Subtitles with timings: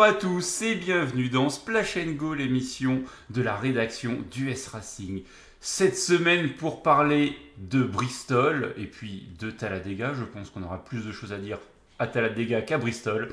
[0.00, 5.24] Bonjour à tous et bienvenue dans Splash Go, l'émission de la rédaction du S Racing.
[5.60, 10.14] Cette semaine pour parler de Bristol et puis de Talladega.
[10.14, 11.58] Je pense qu'on aura plus de choses à dire
[11.98, 13.28] à Talladega qu'à Bristol.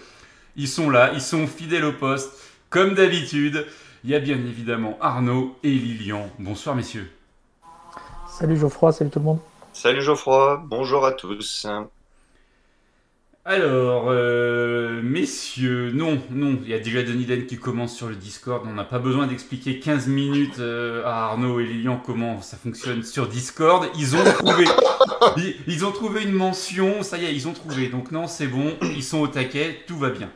[0.57, 2.33] Ils sont là, ils sont fidèles au poste,
[2.69, 3.65] comme d'habitude.
[4.03, 6.29] Il y a bien évidemment Arnaud et Lilian.
[6.37, 7.09] Bonsoir messieurs.
[8.27, 9.39] Salut Geoffroy, salut tout le monde.
[9.71, 11.65] Salut Geoffroy, bonjour à tous.
[13.49, 18.15] Alors, euh, messieurs, non, non, il y a déjà Denis Den qui commence sur le
[18.17, 18.67] Discord.
[18.67, 23.03] On n'a pas besoin d'expliquer 15 minutes euh, à Arnaud et Lilian comment ça fonctionne
[23.03, 23.87] sur Discord.
[23.97, 24.65] Ils ont trouvé,
[25.37, 27.87] ils, ils ont trouvé une mention, ça y est, ils ont trouvé.
[27.87, 30.29] Donc non, c'est bon, ils sont au taquet, tout va bien.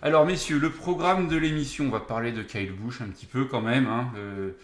[0.00, 3.44] Alors, messieurs, le programme de l'émission, on va parler de Kyle Busch un petit peu
[3.44, 4.56] quand même, hein, le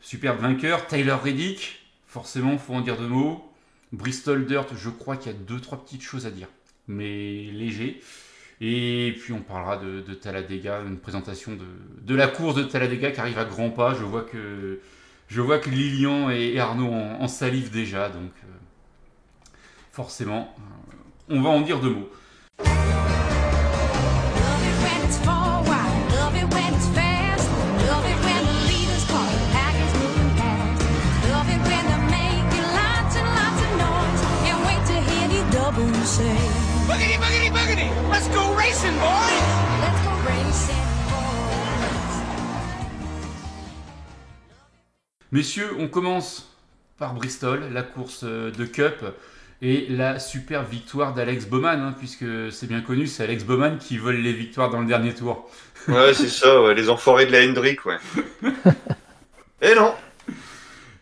[0.00, 0.86] superbe vainqueur.
[0.86, 3.46] Tyler Reddick, forcément, faut en dire deux mots.
[3.92, 6.48] Bristol Dirt, je crois qu'il y a deux, trois petites choses à dire
[6.88, 8.00] mais léger.
[8.60, 11.52] Et puis on parlera de, de une présentation
[12.04, 13.94] de, la course de Talladega qui arrive à grands pas.
[13.94, 14.80] Je vois que,
[15.28, 18.52] je vois que Lilian et Arnaud en, en salivent déjà, donc euh,
[19.92, 22.10] forcément, euh, on va en dire deux mots.
[38.76, 39.42] Racing, boys!
[39.80, 42.22] Let's go racing, boys!
[45.32, 46.54] Messieurs, on commence
[46.98, 49.04] par Bristol, la course de Cup
[49.62, 53.96] et la super victoire d'Alex Bowman, hein, puisque c'est bien connu, c'est Alex Bowman qui
[53.96, 55.50] vole les victoires dans le dernier tour.
[55.88, 57.96] Ouais, c'est ça, ouais, les enfoirés de la Hendrick, ouais.
[59.62, 59.94] et non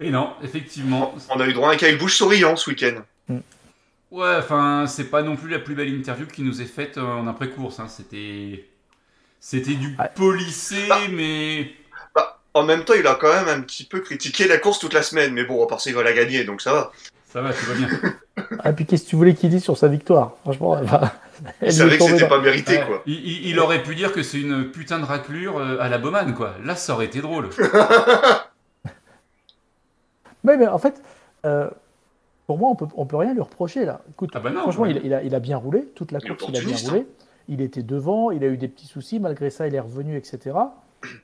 [0.01, 1.15] Et non, effectivement.
[1.31, 3.03] On a eu droit à un Kyle Busch souriant ce week-end.
[4.11, 7.27] Ouais, enfin, c'est pas non plus la plus belle interview qui nous est faite en
[7.27, 7.81] après-course.
[7.81, 7.89] Hein.
[7.89, 8.65] C'était.
[9.41, 10.11] C'était du Ouais.
[10.15, 10.99] polissé, Bah.
[11.11, 11.73] mais.
[12.15, 14.95] Bah, en même temps, il a quand même un petit peu critiqué la course toute
[14.95, 16.93] la semaine, mais bon, à part ça, il va la gagner, donc ça va.
[17.33, 17.89] Ça va, tout va bien.
[18.65, 20.33] Ah, puis qu'est-ce que tu voulais qu'il dise sur sa victoire?
[20.43, 21.13] Franchement, elle va-
[21.61, 22.85] elle Il savait que c'était dans- pas mérité, Ouais.
[22.87, 23.03] quoi.
[23.07, 25.99] Il, il- il aurait pu dire que c'est une putain de raclure euh, à la
[25.99, 26.55] Bowman, quoi.
[26.65, 27.49] Là, ça aurait été drôle.
[30.45, 31.01] Ouais, mais en fait,
[31.47, 31.71] euh,
[32.47, 34.03] pour moi, on peut, on peut rien lui reprocher là.
[34.10, 34.91] Écoute, Ah bah non, franchement, ouais.
[34.93, 37.06] il, il a, il a bien roulé toute la course, il a bien roulé.
[37.49, 40.56] Il était devant, il a eu des petits soucis, malgré ça, il est revenu, etc.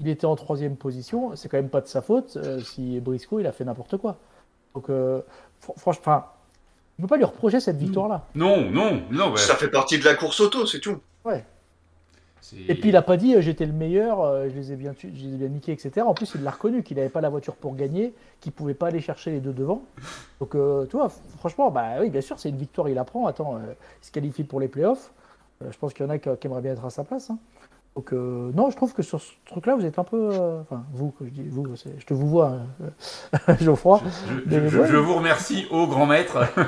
[0.00, 1.34] Il était en troisième position.
[1.36, 4.16] C'est quand même pas de sa faute euh, si Briscoe il a fait n'importe quoi.
[4.74, 5.20] Donc, euh,
[5.66, 6.24] fr- franchement,
[6.98, 8.26] on peut pas lui reprocher cette victoire-là.
[8.34, 9.30] Non, non, non.
[9.32, 9.38] ouais.
[9.38, 10.98] Ça fait partie de la course auto, c'est tout.
[11.24, 11.44] C'est-
[12.68, 14.92] Et puis il a pas dit euh, j'étais le meilleur, euh, je les ai bien
[14.94, 16.06] tu- je les ai bien niqués, etc.
[16.06, 18.88] En plus il l'a reconnu qu'il n'avait pas la voiture pour gagner, qu'il pouvait pas
[18.88, 19.82] aller chercher les deux devant.
[20.40, 21.08] Donc euh, tu vois,
[21.38, 23.26] franchement, bah oui bien sûr c'est une victoire, il la prend.
[23.26, 23.60] Attends, euh,
[24.02, 25.12] il se qualifie pour les playoffs.
[25.70, 27.28] Je pense qu'il y en a qui, qui aimeraient bien être à sa place.
[27.30, 27.38] hein.
[27.96, 30.84] Donc euh, non, je trouve que sur ce truc-là vous êtes un peu, euh, enfin
[30.92, 34.00] vous, que je dis vous, c'est- je te vous vois, hein, Geoffroy.
[34.28, 34.86] Je, Mais je- ouais.
[34.88, 36.38] je vous remercie, ô grand maître.
[36.54, 36.64] Pour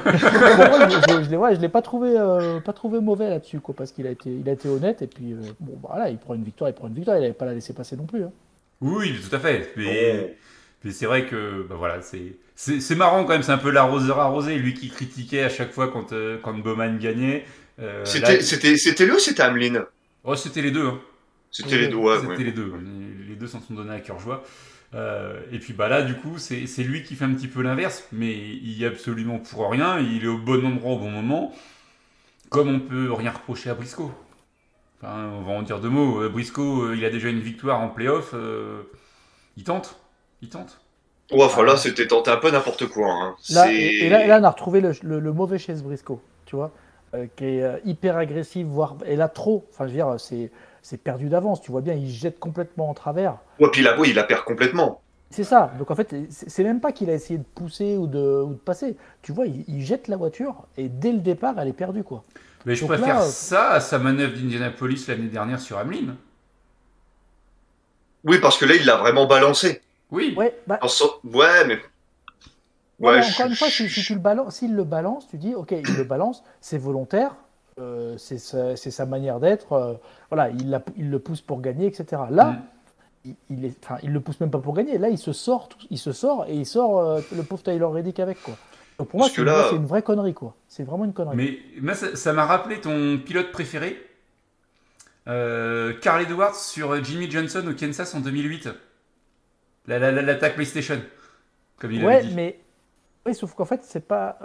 [0.69, 3.61] moi, je, je- je l'ai ouais, je l'ai pas trouvé euh, pas trouvé mauvais là-dessus
[3.61, 6.11] quoi, parce qu'il a été il a été honnête et puis euh, bon bah, voilà
[6.11, 8.05] il prend une victoire, il prend une victoire, il n'avait pas la laisser passer non
[8.05, 8.25] plus.
[8.25, 8.33] hein.
[8.81, 9.73] Oui, tout à fait.
[9.77, 10.31] Mais, Oh.
[10.85, 13.45] mais c'est vrai que bah voilà, c'est c'est c'est marrant quand même.
[13.45, 16.99] C'est un peu l'arroseur arrosé, lui qui critiquait à chaque fois quand euh, quand Bowman
[16.99, 17.45] gagnait.
[17.79, 19.83] Euh, C'était là- c'était- c'était lui ou c'était Ameline?
[20.25, 20.87] Oh, c'était les deux.
[20.89, 20.99] hein.
[21.53, 22.19] C'était les deux, ouais.
[22.21, 22.45] C'était ouais.
[22.45, 22.73] les deux.
[22.81, 24.43] Les, les deux s'en sont donnés à cœur joie.
[24.95, 27.63] Euh, et puis bah là, du coup, c'est c'est lui qui fait un petit peu
[27.63, 29.99] l'inverse, mais il y a absolument pour rien.
[30.01, 31.53] Il est au bon endroit au bon moment,
[32.51, 34.11] comme on peut rien reprocher à Briscoe.
[35.03, 36.23] Enfin, on va en dire deux mots.
[36.23, 38.33] Euh, Briscoe, euh, il a déjà une victoire en playoff.
[38.35, 38.83] euh,
[39.57, 40.01] il tente.
[40.43, 40.81] Il tente.
[41.33, 43.11] Ouais, enfin là, c'était tenté un peu n'importe quoi.
[43.13, 43.37] Hein.
[43.51, 46.21] Là, et, et là, et là, on a retrouvé le, le- le mauvais chez Briscoe,
[46.45, 46.73] tu vois,
[47.15, 49.67] euh, qui est hyper agressif, voire et là trop.
[49.73, 50.51] Enfin, je veux dire, c'est
[50.83, 51.61] c'est perdu d'avance.
[51.61, 53.39] Tu vois bien, il jette complètement en travers.
[53.59, 55.01] Ouais, puis là, oui, il la perd complètement.
[55.31, 55.73] C'est ça.
[55.79, 58.51] Donc en fait, c'est c'est même pas qu'il a essayé de pousser ou de, ou
[58.51, 58.97] de passer.
[59.23, 62.23] Tu vois, il, il jette la voiture et dès le départ, elle est perdue, quoi.
[62.65, 66.17] Mais je Donc préfère là, ça à sa manœuvre d'Indianapolis l'année dernière sur Hamlin.
[68.25, 69.81] Oui, parce que là, il l'a vraiment balancé.
[70.11, 70.37] Oui.
[70.37, 71.81] Ouais, bah, En so- Ouais, mais
[72.99, 75.27] Ouais, Ouais, mais je- encore une fois, si, si tu le balances, s'il le balance,
[75.29, 77.35] tu dis, ok, il le balance, c'est volontaire,
[77.79, 79.95] euh, c'est sa, manière d'être, euh,
[80.31, 82.23] voilà, il, la- il le pousse pour gagner, etc.
[82.31, 82.63] Là, Mm.
[83.25, 84.99] il, il est, enfin, il le pousse même pas pour gagner.
[84.99, 88.19] Là, il se sort, il se sort et il sort euh, le pauvre Tyler Reddick
[88.21, 88.55] avec quoi.
[88.99, 90.55] Donc pour moi, c'est une, là- c'est une vraie connerie quoi.
[90.69, 91.37] C'est vraiment une connerie.
[91.37, 93.97] Mais moi, ça m'a rappelé ton pilote préféré,
[95.27, 98.69] Carl Edwards sur Jimmy Johnson au Kansas en 2008.
[99.87, 101.01] La- la- la- L'attaque PlayStation,
[101.79, 102.35] comme il ouais, dit.
[102.35, 102.59] mais
[103.27, 104.39] oui, sauf qu'en fait, c'est pas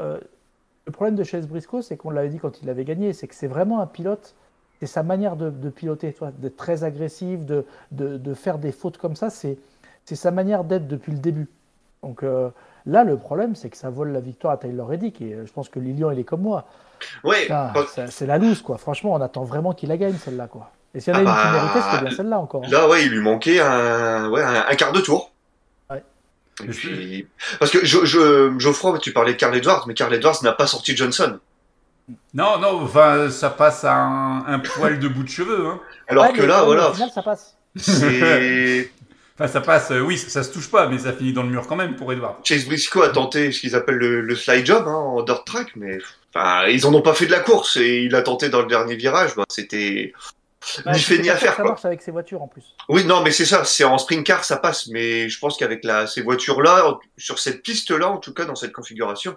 [0.88, 3.36] le problème de Chase Briscoe, c'est qu'on l'avait dit quand il avait gagné, c'est que
[3.36, 4.34] c'est vraiment un pilote
[4.80, 8.98] c'est sa manière de, de piloter, d'être très agressif, de, de, de faire des fautes
[9.00, 9.30] comme ça.
[9.32, 9.58] C'est
[10.06, 11.48] sa manière d'être depuis le début.
[12.04, 12.50] Donc euh,
[12.86, 15.20] là, le problème, c'est que ça vole la victoire à Taylor Reddick.
[15.22, 16.66] Et euh, je pense que Lilian, il est comme moi.
[17.24, 17.48] Ouais,
[18.08, 18.78] c'est la loose, quoi.
[18.78, 20.70] Franchement, on attend vraiment qu'il la gagne, celle-là, quoi.
[20.94, 22.64] Et s'il y en a Ah une qui bah, méritait, c'était bien celle-là encore.
[22.64, 22.70] hein.
[22.70, 25.32] là, ouais, il lui manquait un, ouais, un, un quart de tour.
[26.64, 27.28] Et puis,
[27.60, 30.68] parce que je, je, Geoffroy, tu parlais de Carl Edwards, mais Carl Edwards n'a pas
[30.68, 31.40] sorti Johnson.
[32.34, 35.68] Non, non, enfin, ça passe à un, un poil de bout de cheveux.
[35.68, 35.80] Hein.
[36.08, 37.56] Alors Ouais, que là, voilà, Au final, ça passe.
[37.76, 38.92] c'est
[39.40, 41.68] Enfin, ça passe, euh, oui, ça se touche pas, mais ça finit dans le mur
[41.68, 42.38] quand même pour Edward.
[42.44, 45.74] Chase Briscoe a tenté ce qu'ils appellent le, le slide job hein, en dirt track,
[45.76, 46.00] mais
[46.34, 48.68] enfin, ils en ont pas fait de la course et il a tenté dans le
[48.68, 49.36] dernier virage.
[49.36, 50.14] Bah, c'était
[50.86, 51.72] Ni fait c'est ni pas à sûr que faire Ça quoi.
[51.72, 52.64] marche avec ses voitures en plus.
[52.90, 53.64] Oui, non, mais c'est ça.
[53.64, 57.40] C'est en sprint car ça passe, mais je pense qu'avec la ces voitures là, sur
[57.40, 59.36] cette piste là, en tout cas dans cette configuration,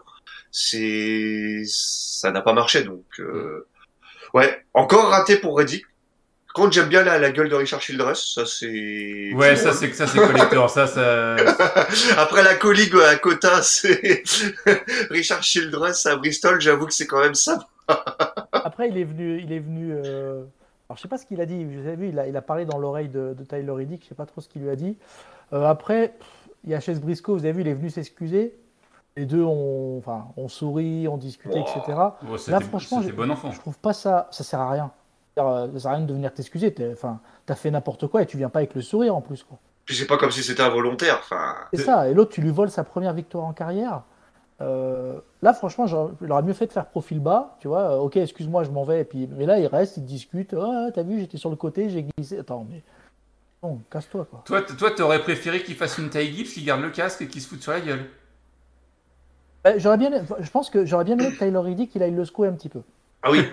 [0.50, 2.82] c'est ça n'a pas marché.
[2.82, 3.66] Donc euh...
[4.34, 5.84] ouais, encore raté pour Reddick.
[6.52, 8.32] Contre, j'aime bien la, la gueule de Richard Childress.
[8.34, 11.36] Ça c'est Ouais, ça c'est ça c'est collector, ça ça.
[12.18, 14.24] Après la colligue à Cota, c'est
[15.10, 16.60] Richard Childress à Bristol.
[16.60, 17.68] J'avoue que c'est quand même ça.
[18.52, 19.40] Après, il est venu.
[19.44, 20.42] Il est venu euh,
[20.90, 21.64] Alors, je sais pas ce qu'il a dit.
[21.64, 24.02] Vous avez vu, il a, il a parlé dans l'oreille de, de Tyler Reddick.
[24.02, 24.96] Je sais pas trop ce qu'il lui a dit.
[25.52, 26.26] Euh, après, pff,
[26.64, 27.28] il y a Chase Briscoe.
[27.30, 28.58] Vous avez vu, il est venu s'excuser.
[29.16, 31.62] Les deux ont, enfin, on sourit, on discuté, Wow.
[31.64, 31.96] etc.
[32.48, 33.52] Là, franchement, j'ai- bon enfant.
[33.52, 34.26] Je trouve pas ça.
[34.32, 34.90] Ça sert à rien.
[35.38, 36.74] Euh, Ça sert à rien de venir t'excuser.
[36.74, 39.44] T'es- Enfin, t'as fait n'importe quoi et tu viens pas avec le sourire en plus,
[39.44, 39.58] quoi.
[39.84, 41.18] Puis c'est pas comme si c'était involontaire.
[41.20, 42.08] Enfin, C'est ça.
[42.08, 44.02] Et l'autre, tu lui voles sa première victoire en carrière.
[44.60, 47.92] Euh, là, franchement, j'aurais- il aurait mieux fait de faire profil bas, tu vois.
[47.92, 49.00] euh, ok, excuse-moi, je m'en vais.
[49.00, 50.54] Et puis, mais là, il reste, il discute.
[50.54, 52.38] Ah, t'as vu, j'étais sur le côté, j'ai glissé.
[52.38, 52.82] Attends, mais
[53.62, 54.42] bon, casse-toi, quoi.
[54.44, 57.28] Toi, t- toi, t'aurais préféré qu'il fasse une taille Gibbs, qu'il garde le casque et
[57.28, 58.04] qu'il se foute sur la gueule.
[59.66, 62.24] Euh, J'aurais bien, je pense que j'aurais bien aimé que Tyler Reddick, il aille le
[62.24, 62.80] secouer un petit peu.
[63.22, 63.44] ah oui.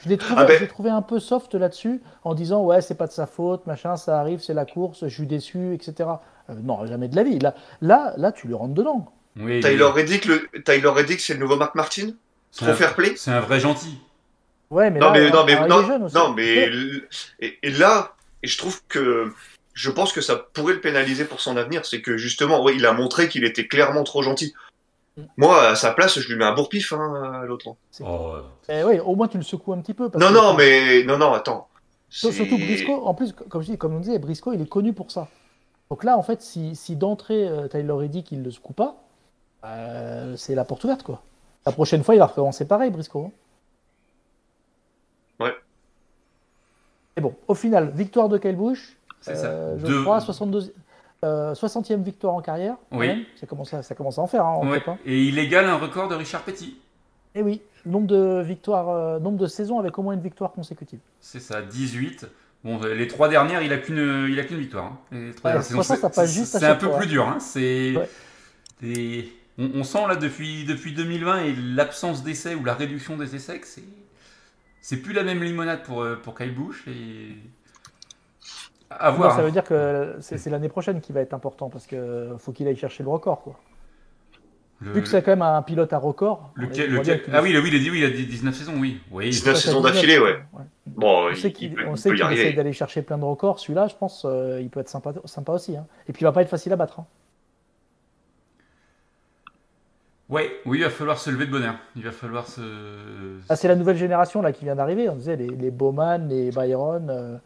[0.00, 0.56] Je l'ai trouvé, Ah ben.
[0.56, 3.66] je l'ai trouvé un peu soft là-dessus, en disant ouais, c'est pas de sa faute,
[3.66, 6.10] machin, ça arrive, c'est la course, je suis déçu, etc.
[6.50, 7.38] Euh, non, jamais de la vie.
[7.38, 9.06] Là, là, là, tu lui rentres dedans.
[9.38, 9.60] Oui.
[9.60, 12.10] Tyler Reddick, le Tyler Reddick, c'est le nouveau Mark Martin.
[12.50, 13.14] c'est Trop un- fair play.
[13.16, 13.98] C'est un vrai gentil.
[14.70, 16.14] Ouais, mais non, là, mais, non, mais, est non, jeune aussi.
[16.14, 16.68] non, mais,
[17.40, 19.30] et, et là, et je trouve que,
[19.74, 22.84] je pense que ça pourrait le pénaliser pour son avenir, c'est que justement, ouais, il
[22.86, 24.54] a montré qu'il était clairement trop gentil.
[25.16, 25.22] Mm.
[25.36, 27.76] Moi, à sa place, je lui mets un bourre-pif, hein, à l'autre.
[28.00, 28.34] Oh,
[28.68, 30.08] Eh oui, au moins tu le secoues un petit peu.
[30.08, 31.68] parce Non, que- non, mais, non, non, attends.
[32.08, 35.10] Surtout Briscoe, en plus, comme, je dis, comme on disait, Briscoe, il est connu pour
[35.12, 35.28] ça.
[35.90, 38.96] Donc là, en fait, si, si d'entrée, euh, Tyler Reddick, il ne le secoue pas,
[39.66, 41.22] euh, c'est la porte ouverte, quoi.
[41.64, 43.16] La prochaine fois, il va recommencer pareil, Briscoe.
[43.26, 43.30] hein.
[45.40, 45.54] Ouais.
[47.16, 48.96] Et bon, au final, victoire de Kyle Busch.
[49.20, 49.46] c'est ça.
[49.46, 50.72] euh, je crois, 62,
[51.24, 52.76] euh, 60e victoire en carrière.
[52.92, 53.06] Oui.
[53.08, 53.24] même.
[53.40, 54.80] Ça commence, à, ça commence à en faire, hein, en Ouais.
[54.80, 54.98] fait, hein.
[55.06, 56.78] Et il égale un record de Richard Petty.
[57.34, 61.00] Et oui, nombre de victoires, euh, nombre de saisons avec au moins une victoire consécutive.
[61.20, 62.26] C'est ça, 18.
[62.64, 64.84] Bon, euh, les trois dernières, il a qu'une, il a qu'une victoire.
[64.86, 64.98] hein.
[65.44, 67.26] Ouais, c'est- un peu plus dur.
[67.28, 67.38] Hein.
[67.40, 67.94] C'est.
[69.58, 73.58] On, on sent là depuis, depuis 2020 et l'absence d'essais ou la réduction des essais
[73.60, 73.84] que c'est,
[74.80, 77.36] c'est plus la même limonade pour, euh, pour Kyle Busch et
[78.90, 79.42] à Non, ça hein.
[79.42, 82.68] veut dire que c'est c'est l'année prochaine qui va être important parce que faut qu'il
[82.68, 83.42] aille chercher le record.
[83.42, 83.58] Quoi.
[84.80, 86.52] Le- Vu que c'est quand même un pilote à record.
[86.70, 86.84] qu'il-
[87.32, 89.00] ah oui, le- oui, il a dit oui, il a dit 19 saisons, oui.
[89.10, 89.30] Oui.
[89.30, 90.38] 19 Ouais, saisons d'affilée, ouais.
[90.86, 93.24] Bon, On il, sait il qu'il peut, on sait qu'il essaie d'aller chercher plein de
[93.24, 93.58] records.
[93.58, 95.76] Celui-là, je pense, euh, il peut être sympa, sympa aussi.
[95.76, 95.86] hein.
[96.08, 97.00] Et puis il va pas être facile à battre.
[97.00, 97.06] hein.
[100.28, 101.76] Ouais, oui, il va falloir se lever de bonheur.
[103.48, 105.08] Ah, c'est la nouvelle génération là qui vient d'arriver.
[105.08, 107.38] On disait les, Bowman, les Byron, euh,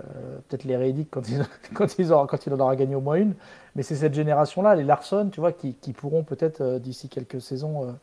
[0.00, 3.16] euh, peut-être les Reddick quand ils, quand, ils auront- il en aura gagné au moins
[3.16, 3.34] une.
[3.76, 7.94] Mais c'est cette génération-là, les Larson, tu vois, qui, pourront peut-être euh, d'ici quelques saisons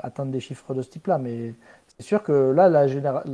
[0.00, 1.18] atteindre des chiffres de ce type-là.
[1.18, 1.54] Mais
[1.98, 2.86] c'est sûr que là,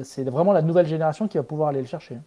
[0.05, 2.19] c'est vraiment la nouvelle génération qui va pouvoir aller le chercher.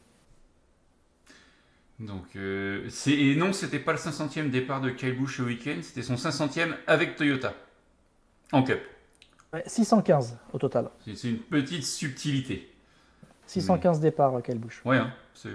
[2.00, 5.78] Donc, euh, c'est- et non, c'était pas le 500e départ de Kyle Busch au week-end,
[5.82, 7.54] c'était son 500e avec Toyota.
[8.52, 8.80] En Cup.
[9.54, 10.90] Ouais, 615 au total.
[11.06, 12.70] C'est c'est une petite subtilité.
[13.46, 14.82] 615 départs, Kyle Busch.
[14.86, 15.50] Ouais, hein, c'est-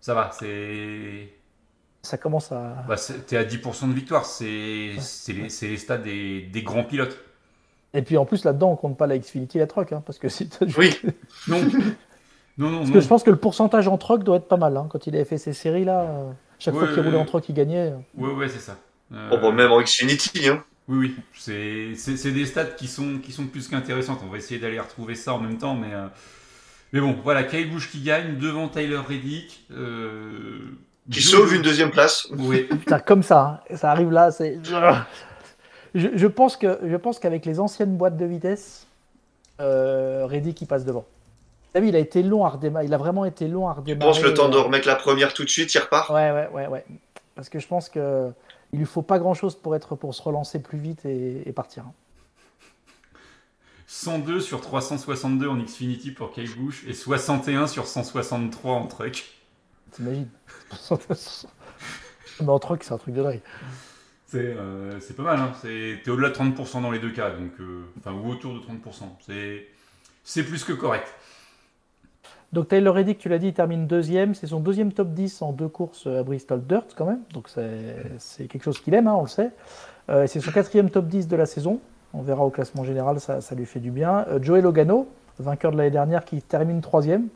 [0.00, 1.28] ça va, c'est.
[2.02, 2.84] Ça commence à.
[2.88, 6.62] Bah, c'est- T'es à 10% de victoire, c'est c'est les, c'est les stats des, des
[6.62, 7.16] grands pilotes.
[7.94, 9.92] Et puis en plus, là-dedans, on compte pas la Xfinity et la truck.
[9.92, 10.98] Hein, parce que, si t'as- Oui,
[11.46, 11.60] Non,
[12.58, 12.94] non, non, parce non.
[12.94, 14.76] que je pense que le pourcentage en truck doit être pas mal.
[14.76, 17.48] hein, quand il avait fait ces séries-là, euh, chaque fois Ouais, qu'il roulait en truck,
[17.48, 17.92] il gagnait.
[18.16, 18.76] Ouais, ouais, c'est ça.
[19.12, 20.62] Euh, bon, même en Xfinity, hein.
[20.88, 24.20] Oui, oui, c'est des stats qui sont, qui sont plus qu'intéressantes.
[24.26, 26.06] On va essayer d'aller retrouver ça en même temps, mais, euh,
[26.92, 29.64] mais bon, voilà, Kyle Busch qui gagne devant Tyler Reddick.
[29.72, 30.58] euh,
[31.10, 32.28] qui Joe- sauve une deuxième place.
[32.38, 34.58] Oui, Putain, comme ça, hein, ça arrive là, c'est.
[35.94, 38.86] Je, je pense que je pense qu'avec les anciennes boîtes de vitesse,
[39.60, 41.04] euh, Reddick il passe devant.
[41.72, 42.84] T'as vu, il a été long à redémarrer.
[42.84, 44.10] Il a vraiment été long à Je redémarrer.
[44.12, 46.10] pense le temps de remettre la première tout de suite, il repart?
[46.10, 46.84] Ouais, ouais, ouais, ouais.
[47.34, 48.30] Parce que je pense que
[48.72, 51.52] il lui faut pas grand chose pour être pour se relancer plus vite et, et
[51.52, 51.84] partir.
[53.86, 59.24] 102 sur 362 en Xfinity pour Kyle Busch et 61 sur 163 en truck.
[59.92, 60.28] T'imagines?
[62.40, 63.40] Mais en truc, c'est un truc de dingue.
[64.26, 65.52] C'est euh, c'est pas mal, hein.
[65.60, 68.60] C'est- t'es au-delà de 30% dans les deux cas, donc, euh, enfin, ou autour de
[68.60, 69.18] 30%.
[69.26, 69.66] C'est
[70.24, 71.12] c'est plus que correct.
[72.52, 74.34] Donc Taylor Reddick, tu l'as dit, il termine deuxième.
[74.34, 77.22] C'est son deuxième top 10 en deux courses à Bristol Dirt quand même.
[77.32, 79.50] Donc c'est quelque chose qu'il aime, hein, on le sait.
[80.10, 81.80] Euh, c'est son quatrième top 10 de la saison.
[82.14, 84.26] On verra au classement général, ça, ça lui fait du bien.
[84.28, 87.28] Euh, Joey Logano, vainqueur de l'année dernière, qui termine troisième.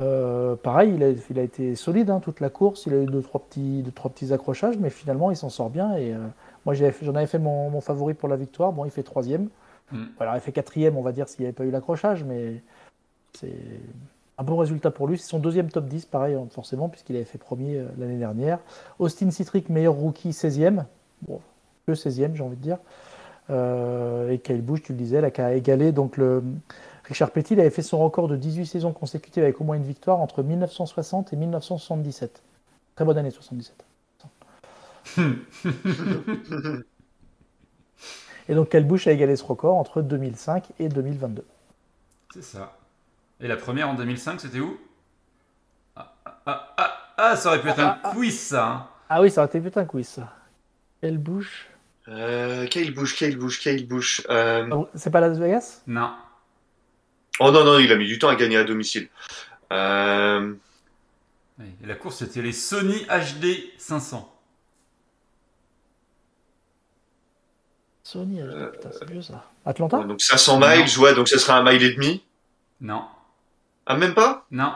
[0.00, 2.86] Euh, pareil, il a, il a été solide hein, toute la course.
[2.86, 5.70] Il a eu deux trois petits, deux, trois petits accrochages, mais finalement il s'en sort
[5.70, 5.96] bien.
[5.96, 6.18] Et euh,
[6.66, 8.72] moi j'en avais fait mon, mon favori pour la victoire.
[8.72, 9.48] Bon, il fait troisième.
[9.92, 10.04] Mm.
[10.20, 12.62] Alors il fait quatrième, on va dire s'il n'y avait pas eu l'accrochage, mais
[13.34, 13.54] c'est
[14.38, 15.18] un bon résultat pour lui.
[15.18, 18.58] C'est son deuxième top 10, pareil, hein, forcément, puisqu'il avait fait premier euh, l'année dernière.
[18.98, 20.84] Austin Citric, meilleur rookie, 16e.
[21.22, 21.40] Bon,
[21.86, 22.78] que 16e, j'ai envie de dire.
[23.50, 25.92] Euh, et Kyle Busch, tu le disais, là, qui a égalé.
[25.92, 26.42] Donc, le...
[27.04, 29.84] Richard Petty il avait fait son record de 18 saisons consécutives avec au moins une
[29.84, 32.42] victoire entre 1960 et 1977.
[32.94, 33.84] Très bonne année, 77.
[38.48, 41.44] Et donc, Kyle Busch a égalé ce record entre 2005 et 2022.
[42.32, 42.72] C'est ça.
[43.40, 44.78] Et la première en 2005, c'était où?
[45.96, 46.14] Ah,
[46.46, 48.66] ah, ah, ah, ça aurait pu être un quiz, ça.
[48.66, 48.86] hein.
[49.08, 50.32] Ah oui, ça aurait été putain un quiz, ça.
[51.02, 51.66] Kyle Busch.
[52.08, 53.86] Euh, Kyle Busch, Kyle Busch, Kyle.
[54.30, 55.82] Euh, Ah, C'est pas Las Vegas?
[55.86, 56.12] Non.
[57.40, 59.08] Oh non, non, il a mis du temps à gagner à domicile.
[59.72, 60.54] Euh,
[61.58, 64.30] Oui, Et la course, c'était les Sony HD 500.
[68.02, 69.44] Sony, euh, putain, c'est vieux ça.
[69.64, 70.02] Atlanta?
[70.04, 72.22] donc 500 miles, ouais, donc ça sera un mile et demi.
[72.80, 73.04] Non.
[73.86, 74.46] Ah, même pas?
[74.50, 74.72] Non.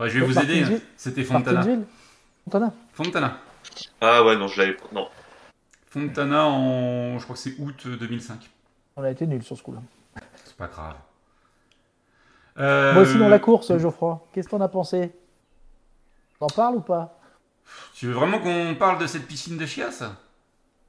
[0.00, 0.62] Ouais, je vais vous aider.
[0.62, 0.78] Hein.
[0.96, 1.58] C'était Fontana.
[1.58, 1.86] Martinsville
[2.44, 3.38] Fontana Fontana.
[4.00, 4.86] Ah ouais, non, je l'avais pas.
[4.92, 5.08] Non.
[5.90, 8.48] Fontana en, je crois que c'est août 2005.
[8.96, 9.80] On a été nuls sur ce coup-là.
[10.44, 10.94] C'est pas grave.
[12.58, 14.20] Euh, Moi aussi dans la course, Geoffroy.
[14.32, 15.12] Qu'est-ce que t'en as pensé?
[16.40, 17.18] T'en parles ou pas?
[17.94, 20.02] Tu veux vraiment qu'on parle de cette piscine de chiasse?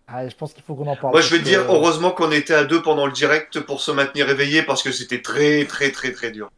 [0.08, 1.14] Ah, Je pense qu'il faut qu'on en parle.
[1.14, 3.60] Moi, je vais parce te dire, que- heureusement qu'on était à deux pendant le direct
[3.60, 6.50] pour se maintenir éveillé parce que c'était très, très, très, très dur.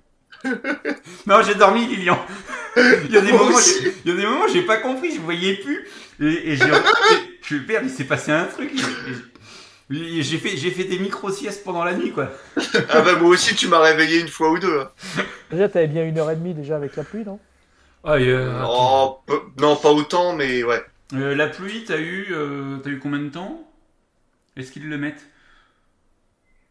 [1.27, 2.17] Non, j'ai dormi, Lilian.
[2.77, 3.60] Il y a des Moi moments,
[4.05, 5.88] il y a des moments, j'ai pas compris, je voyais plus.
[6.21, 6.71] Et, et j'ai,
[7.41, 8.71] je suis père, il s'est passé un truc.
[9.89, 12.29] J'ai fait, j'ai fait des micro siestes pendant la nuit, quoi.
[12.89, 14.79] Ah bah, moi aussi, tu m'as réveillé une fois ou deux.
[14.79, 14.91] hein.
[15.51, 17.39] Déjà, t'avais bien une heure et demie déjà avec la pluie, non?
[18.03, 19.19] Ah, euh, Oh,
[19.60, 20.83] non, pas autant, mais ouais.
[21.13, 23.67] euh, la pluie, t'as eu, euh, t'as eu combien de temps?
[24.57, 25.25] Est-ce qu'ils le mettent?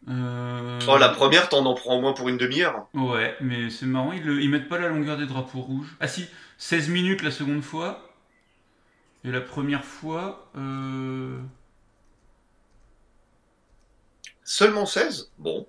[0.08, 2.86] Euh, Oh, la première, t'en en prends au moins pour une demi-heure.
[2.94, 5.94] Ouais, mais c'est marrant, ils, le- ils mettent pas la longueur des drapeaux rouges.
[6.00, 6.26] Ah si,
[6.58, 8.06] 16 minutes la seconde fois.
[9.24, 11.38] Et la première fois, euh...
[14.44, 15.66] Seulement 16 Bon.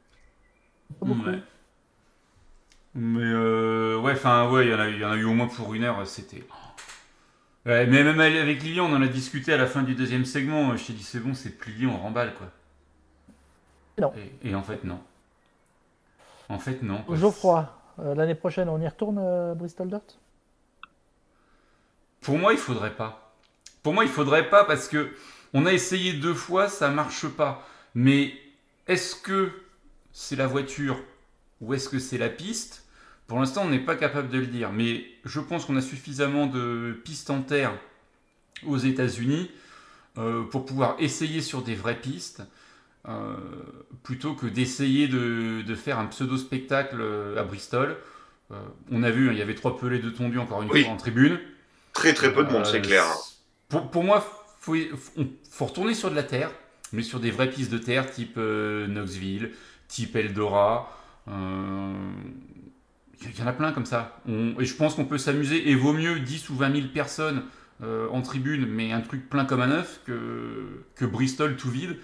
[1.02, 1.42] Ouais.
[2.94, 5.24] Mais euh, ouais, enfin ouais, il y, en a eu- il y en a eu
[5.26, 6.44] au moins pour une heure, c'était...
[7.66, 10.76] Ouais, mais même avec Lilian, on en a discuté à la fin du deuxième segment,
[10.78, 12.52] je t'ai dit c'est bon, c'est plié, on remballe quoi.
[14.02, 14.12] Non.
[14.44, 15.00] Et, et en fait non.
[16.50, 17.06] En fait non.
[17.10, 20.18] Geoffroy, euh, l'année prochaine, on y retourne euh, Bristol Dirt?
[22.20, 23.34] Pour moi, il faudrait pas.
[23.84, 25.12] Pour moi, il faudrait pas parce que
[25.54, 27.66] on a essayé deux fois, ça marche pas.
[27.96, 28.34] Mais
[28.88, 29.52] est-ce que
[30.12, 31.00] c'est la voiture
[31.62, 32.86] ou est-ce que c'est la piste?
[33.28, 34.72] Pour l'instant, on n'est pas capable de le dire.
[34.72, 37.74] Mais je pense qu'on a suffisamment de pistes en terre
[38.66, 39.50] aux États-Unis
[40.18, 42.44] euh, pour pouvoir essayer sur des vraies pistes.
[43.08, 43.36] Euh,
[44.04, 47.98] plutôt que d'essayer de, de faire un pseudo-spectacle euh, à Bristol.
[48.52, 48.56] Euh,
[48.92, 50.84] on a vu, hein, il y avait trois pelés de tondu encore une Oui.
[50.84, 51.40] fois en tribune.
[51.94, 53.06] Très, très peu de monde, c'est clair.
[53.70, 54.20] Pour, pour moi,
[54.60, 56.52] faut, faut, faut retourner sur de la terre,
[56.94, 59.52] mais sur des vraies pistes de terre type Knoxville,
[59.88, 60.92] type Eldora.
[63.24, 64.20] Il y en a plein comme ça.
[64.28, 65.70] On- et je pense qu'on peut s'amuser.
[65.70, 67.44] Et vaut mieux 10 ou 20 000 personnes
[67.84, 71.98] euh, en tribune, mais un truc plein comme un œuf, que, que Bristol tout vide,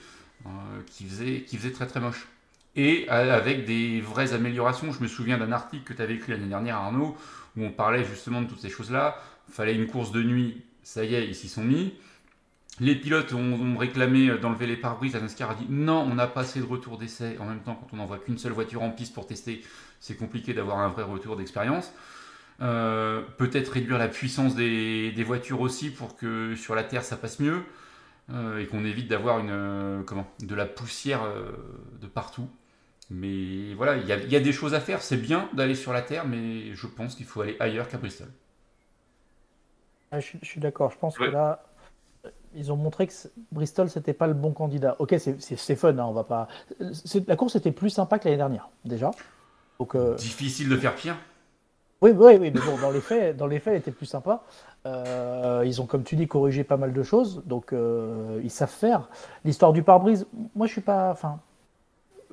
[0.88, 2.28] qui, faisait, qui très très moche.
[2.76, 4.92] Et euh, avec des vraies améliorations.
[4.92, 7.18] Je me souviens d'un article que tu avais écrit l'année dernière, Arnaud,
[7.58, 9.18] où on parlait justement de toutes ces choses-là.
[9.50, 11.94] Fallait une course de nuit, ça y est, ils s'y sont mis.
[12.80, 15.14] Les pilotes ont, réclamé d'enlever les pare-brises.
[15.14, 17.38] La NASCAR a dit non, on n'a pas assez de retour d'essai.
[17.40, 19.64] En même temps, quand on n'envoie qu'une seule voiture en piste pour tester,
[20.00, 21.92] c'est compliqué d'avoir un vrai retour d'expérience.
[22.62, 27.40] Euh, Peut-être réduire la puissance des, voitures aussi pour que sur la terre ça passe
[27.40, 27.62] mieux euh,
[28.30, 31.52] et qu'on évite d'avoir une euh, comment de la poussière euh,
[32.02, 32.48] de partout.
[33.10, 35.02] Mais voilà, il y, a- il y a des choses à faire.
[35.02, 38.28] C'est bien d'aller sur la terre, mais je pense qu'il faut aller ailleurs qu'à Bristol.
[40.12, 40.92] Ah, je, suis- je suis d'accord.
[40.92, 41.28] Je pense Ouais.
[41.28, 41.64] que là,
[42.26, 43.14] euh, ils ont montré que
[43.52, 44.96] Bristol, c'était pas le bon candidat.
[45.00, 46.48] Ok, c'est- fun, hein, on va pas.
[47.28, 49.12] La course était plus sympa que l'année dernière, déjà.
[49.80, 51.18] Donc, euh, Difficile de faire pire.
[52.02, 54.44] oui, oui, oui, mais bon, dans les faits, dans les faits, elle était plus sympa.
[54.88, 58.70] Euh, ils ont, comme tu dis, corrigé pas mal de choses, donc euh, ils savent
[58.70, 59.10] faire.
[59.44, 61.12] L'histoire du pare-brise, moi, je suis pas.
[61.12, 61.40] Enfin,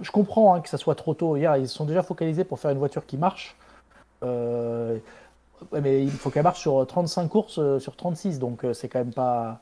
[0.00, 1.36] je comprends hein, que ça soit trop tôt.
[1.36, 3.56] Hier, ils sont déjà focalisés pour faire une voiture qui marche.
[4.22, 4.98] Euh,
[5.72, 9.60] mais il faut qu'elle marche sur 35 courses sur 36, donc c'est quand même pas.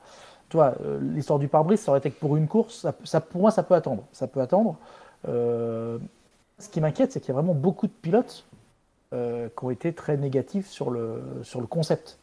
[0.49, 2.87] Tu vois, l'histoire du pare-brise, ça aurait été que pour une course,
[3.31, 4.03] pour moi, ça peut attendre.
[4.13, 4.77] Ça peut attendre.
[5.25, 8.45] Ce qui m'inquiète, c'est qu'il y a vraiment beaucoup de pilotes
[9.13, 11.23] qui ont été très négatifs sur le,
[11.71, 12.19] concept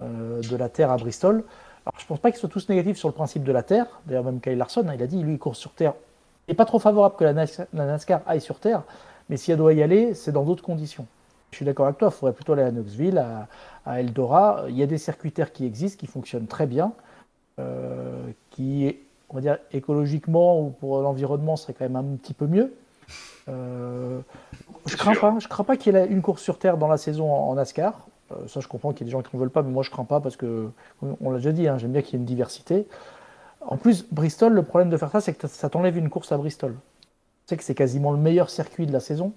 [0.00, 1.44] de la Terre à Bristol.
[1.86, 3.86] Alors, je pense pas qu'ils soient tous négatifs sur le principe de la Terre.
[4.06, 5.94] D'ailleurs, même Kyle Larson, hein, il a dit, lui, il court sur Terre.
[6.46, 8.82] Il n'est pas trop favorable que la, NAS- la NASCAR aille sur Terre,
[9.28, 11.06] mais si elle doit y aller, c'est dans d'autres conditions.
[11.50, 13.48] Je suis d'accord avec toi, il faudrait plutôt aller à Knoxville, à,
[13.86, 14.64] à Eldora.
[14.68, 16.92] Il y a des circuits terre qui existent, qui fonctionnent très bien,
[17.58, 18.96] euh, qui,
[19.30, 22.74] on va dire, écologiquement ou pour l'environnement, serait quand même un petit peu mieux.
[23.48, 24.20] Euh,
[24.84, 25.22] je crains sûr.
[25.22, 27.48] pas, je crains pas qu'il y ait une course sur terre dans la saison en,
[27.48, 28.06] en NASCAR.
[28.32, 29.82] Euh, ça, je comprends qu'il y ait des gens qui ne veulent pas, mais moi,
[29.82, 30.68] je crains pas parce que,
[31.20, 32.86] on l'a déjà dit, hein, j'aime bien qu'il y ait une diversité.
[33.60, 36.36] En plus, Bristol, le problème de faire ça, c'est que ça t'enlève une course à
[36.36, 36.72] Bristol.
[36.72, 37.08] Tu
[37.46, 39.32] sais que c'est quasiment le meilleur circuit de la saison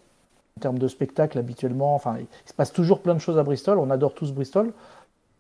[0.58, 1.96] en termes de spectacle habituellement.
[1.96, 3.80] Enfin, il se passe toujours plein de choses à Bristol.
[3.80, 4.74] On adore tous Bristol.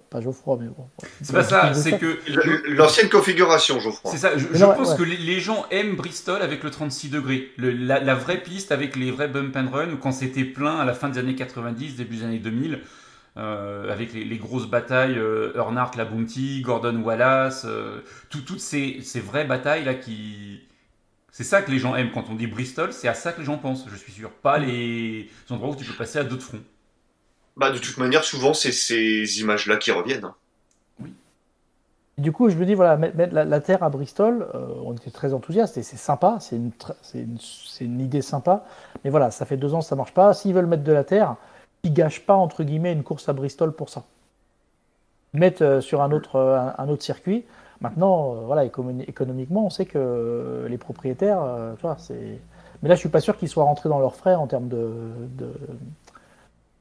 [0.09, 0.87] Pas Geoffroy, mais bon.
[1.21, 2.19] C'est pas ça, c'est que.
[2.69, 4.11] L'ancienne configuration, Geoffroy.
[4.11, 4.97] C'est ça, je, Mais je non, pense ouais.
[4.97, 7.49] que les, les gens aiment Bristol avec le 36 degrés.
[7.57, 10.77] Le- la, la vraie piste avec les vrais bump and run, ou quand c'était plein
[10.79, 12.81] à la fin des années 90, début des années 2000,
[13.37, 18.59] euh, avec les, les grosses batailles, euh, Earnhardt, la Bounty, Gordon Wallace, euh, tout- toutes
[18.59, 20.61] ces, ces vraies batailles là qui.
[21.31, 23.45] C'est ça que les gens aiment quand on dit Bristol, c'est à ça que les
[23.45, 24.31] gens pensent, je suis sûr.
[24.31, 26.59] Pas les endroits où tu peux passer à d'autres fronts.
[27.57, 30.25] Bah, de toute manière, souvent, c'est ces images-là qui reviennent.
[30.25, 30.35] hein.
[32.17, 35.09] Du coup, je me dis, voilà, mettre, la, la Terre à Bristol, euh, on était
[35.09, 36.71] très enthousiastes et c'est sympa, c'est une,
[37.15, 38.65] une, c'est une idée sympa.
[39.03, 40.33] Mais voilà, ça fait deux ans que ça marche pas.
[40.33, 41.35] S'ils veulent mettre de la Terre,
[41.83, 44.03] ils gâchent pas, entre guillemets, une course à Bristol pour ça.
[45.33, 47.45] Ils mettent euh, sur un autre, euh, un, un autre circuit.
[47.79, 52.39] Maintenant, euh, voilà, économi- économiquement, on sait que les propriétaires, euh, tu vois, c'est.
[52.83, 54.91] Mais là, je suis pas sûr qu'ils soient rentrés dans leurs frais en termes de,
[55.37, 55.53] de,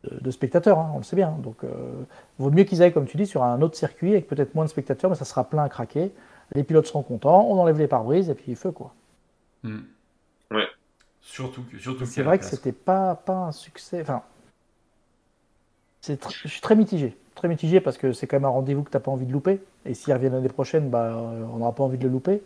[0.04, 1.36] de- de spectateurs, hein, on le sait bien.
[1.42, 1.68] Donc, euh,
[2.38, 4.70] vaut mieux qu'ils aillent, comme tu dis, sur un autre circuit avec peut-être moins de
[4.70, 6.12] spectateurs, mais ça sera plein à craquer.
[6.52, 8.92] Les pilotes seront contents, on enlève les pare-brises et puis feu quoi.
[9.62, 9.80] Hmm.
[10.50, 10.66] Ouais.
[11.20, 11.78] Surtout que.
[11.78, 14.00] Surtout C'est vrai que c'était pas, pas un succès.
[14.00, 14.22] Enfin,
[16.02, 17.16] tr- je suis très mitigé.
[17.34, 19.32] Très mitigé parce que c'est quand même un rendez-vous que tu n'as pas envie de
[19.32, 19.60] louper.
[19.86, 22.42] Et s'ils reviennent l'année prochaine, bah, euh, on n'aura pas envie de le louper.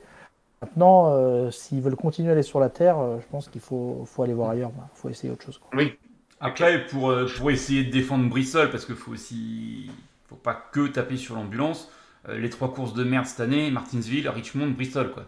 [0.62, 4.04] Maintenant, euh, s'ils veulent continuer à aller sur la Terre, euh, je pense qu'il faut,
[4.06, 4.70] faut aller voir ailleurs.
[4.76, 5.58] Il faut essayer autre chose.
[5.58, 5.70] quoi.
[5.74, 5.94] Oui.
[6.40, 9.90] Après, pour, euh, pour essayer de défendre Bristol, parce qu'il faut aussi.
[10.28, 11.90] faut pas que taper sur l'ambulance,
[12.28, 15.24] euh, les trois courses de merde cette année, Martinsville, Richmond, Bristol, quoi.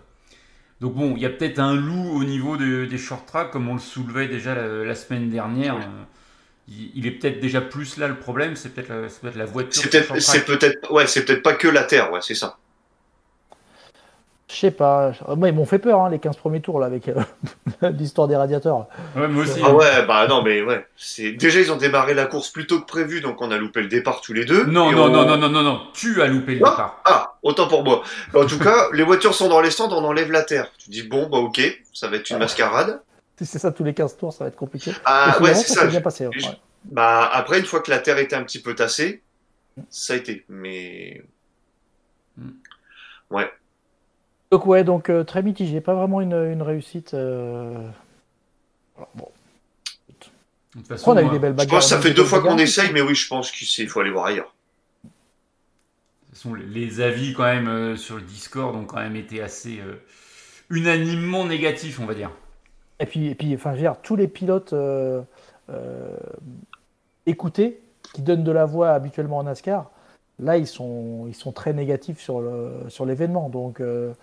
[0.81, 3.69] Donc bon, il y a peut-être un loup au niveau de- des short tracks, comme
[3.69, 5.77] on le soulevait déjà la, la semaine dernière.
[5.77, 5.83] Oui.
[6.69, 9.83] Euh, il, est peut-être déjà plus là le problème, c'est peut-être la, voiture.
[9.83, 9.91] C'est
[10.45, 12.57] peut-être, ouais, c'est peut-être pas que la Terre, ouais, c'est ça.
[14.49, 15.13] Je sais pas.
[15.37, 17.21] Moi, ils m'ont fait peur, hein, les 15 premiers tours, là, avec euh,
[17.91, 18.87] l'histoire des radiateurs.
[19.17, 19.61] Ouais, moi aussi.
[19.63, 20.87] Ah ouais, bah non, mais ouais.
[21.19, 23.89] Déjà ils ont démarré la course plus tôt que prévu, donc on a loupé le
[23.89, 24.65] départ tous les deux.
[24.67, 26.71] Non, non, on- non, non, non, non, non, tu as loupé le Ah.
[26.71, 27.03] départ.
[27.05, 28.03] Ah, autant pour moi.
[28.35, 30.71] En tout cas, les voitures sont dans les stands, on enlève la Terre.
[30.79, 31.61] Tu dis bon, bah ok,
[31.93, 32.41] ça va être une Ah.
[32.41, 33.01] mascarade.
[33.39, 34.93] Si c'est ça tous les 15 tours, ça va être compliqué.
[35.05, 35.87] Ah ouais, c'est s'est ça.
[35.87, 36.29] bien passé.
[36.33, 36.55] Je- ouais.
[36.87, 39.23] Bah après, une fois que la Terre était un petit peu tassée,
[39.91, 40.45] ça a été.
[40.49, 41.23] Mais
[44.53, 47.15] Donc ouais, donc euh, très mitigé, pas vraiment une, une réussite.
[47.15, 47.89] euh,
[48.95, 49.29] voilà, bon.
[50.09, 51.81] De toute façon, on a eu des belles je bagarres.
[51.81, 54.11] pense que ça fait deux fois qu'on essaye, mais oui, je pense qu'il faut aller
[54.11, 54.55] voir ailleurs.
[55.05, 55.09] De
[56.29, 59.43] toute façon, les- les avis quand même euh, sur le Discord ont quand même été
[59.43, 59.97] assez euh,
[60.71, 62.31] unanimement négatifs, on va dire.
[62.99, 65.21] Et puis, et puis, enfin, je veux dire, tous les pilotes euh,
[65.71, 66.17] euh,
[67.27, 67.83] écoutés,
[68.15, 69.91] qui donnent de la voix habituellement en NASCAR,
[70.39, 73.49] là, ils sont, ils sont très négatifs sur le, sur l'événement.
[73.51, 74.15] Donc, euh,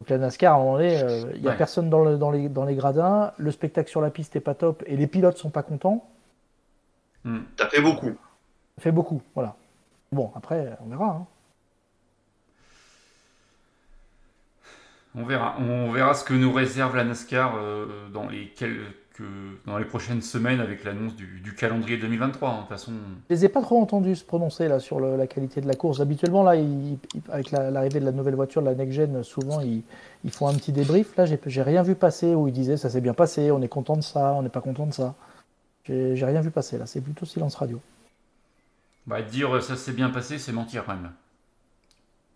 [0.00, 1.56] donc la NASCAR, à un moment donné, euh, il n'y a Ouais.
[1.56, 4.54] personne dans, le- dans, les, dans les gradins, le spectacle sur la piste est pas
[4.54, 6.08] top, et les pilotes sont pas contents.
[7.24, 7.40] Hmm.
[7.56, 8.12] T'as fait beaucoup.
[8.76, 9.56] Ça fait beaucoup, voilà.
[10.12, 11.06] Bon, après, on verra.
[11.06, 11.26] hein.
[15.14, 15.56] On verra.
[15.58, 18.78] On verra ce que nous réserve la NASCAR euh, dans les quel-
[19.14, 19.24] que
[19.66, 22.48] dans les prochaines semaines avec l'annonce du, du calendrier 2023.
[22.48, 22.54] hein.
[22.54, 22.92] De toute façon,
[23.28, 25.74] Je les ai pas trop entendus se prononcer là sur le- la qualité de la
[25.74, 26.00] course.
[26.00, 26.96] Habituellement, là, ils-
[27.30, 29.82] avec la- l'arrivée de la nouvelle voiture, de la next gen, souvent ils,
[30.24, 31.16] ils font un petit débrief.
[31.16, 33.96] Là, j'ai rien vu passer où ils disaient ça s'est bien passé, on est content
[33.96, 35.14] de ça, on n'est pas content de ça.
[35.86, 36.86] J'ai rien vu passer là.
[36.86, 37.80] C'est plutôt silence radio.
[39.06, 41.10] bah, dire ça s'est bien passé, c'est mentir quand même.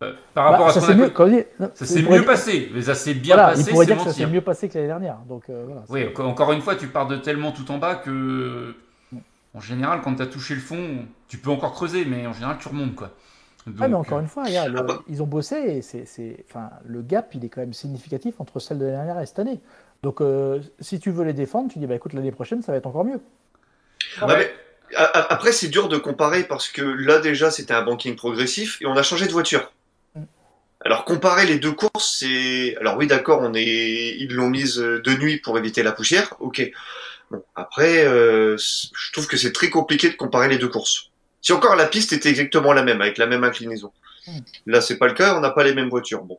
[0.03, 1.09] Euh, par Bah, rapport à ça s'est mieux,
[2.25, 4.69] passé, mais ça s'est bien Voilà, passé, il pourrait dire que ça s'est mieux passé
[4.69, 5.19] que l'année dernière.
[5.29, 5.83] Donc euh, voilà.
[5.89, 8.75] Oui, encore- une fois, tu pars de tellement tout en bas que,
[9.55, 12.57] en général, quand tu as touché le fond, tu peux encore creuser, mais en général,
[12.61, 13.11] tu remontes, quoi.
[13.67, 15.03] Donc, Ouais, mais encore euh, une fois, regarde, le- Ah bah.
[15.09, 18.59] ils ont bossé et c'est, c'est- enfin, le gap, il est quand même significatif entre
[18.59, 19.61] celle de l'année dernière et cette année.
[20.03, 22.79] Donc, euh, si tu veux les défendre, tu dis, bah écoute, l'année prochaine, ça va
[22.79, 23.21] être encore mieux.
[24.21, 24.51] Ouais, mais,
[24.99, 28.97] après, c'est dur de comparer parce que là, déjà, c'était un banking progressif et on
[28.97, 29.73] a changé de voiture.
[30.85, 32.77] Alors, comparer les deux courses, c'est.
[32.77, 33.65] Alors, oui, d'accord, on est.
[34.19, 36.35] Ils l'ont mise euh, de nuit pour éviter la poussière.
[36.41, 36.71] Ok.
[37.31, 41.11] Bon, après, euh, je trouve que c'est très compliqué de comparer les deux courses.
[41.41, 43.93] Si encore la piste était exactement la même, avec la même inclinaison.
[44.27, 44.39] Mm.
[44.67, 46.23] Là, c'est pas le cas, on n'a pas les mêmes voitures.
[46.23, 46.39] Bon.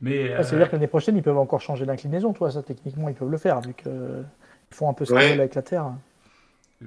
[0.00, 3.14] Mais, euh, C'est-à-dire que l'année prochaine, ils peuvent encore changer l'inclinaison, toi, ça, techniquement, ils
[3.14, 4.24] peuvent le faire, vu qu'ils
[4.70, 5.30] font un peu ce qu'ils Ouais.
[5.32, 5.92] veulent avec la Terre.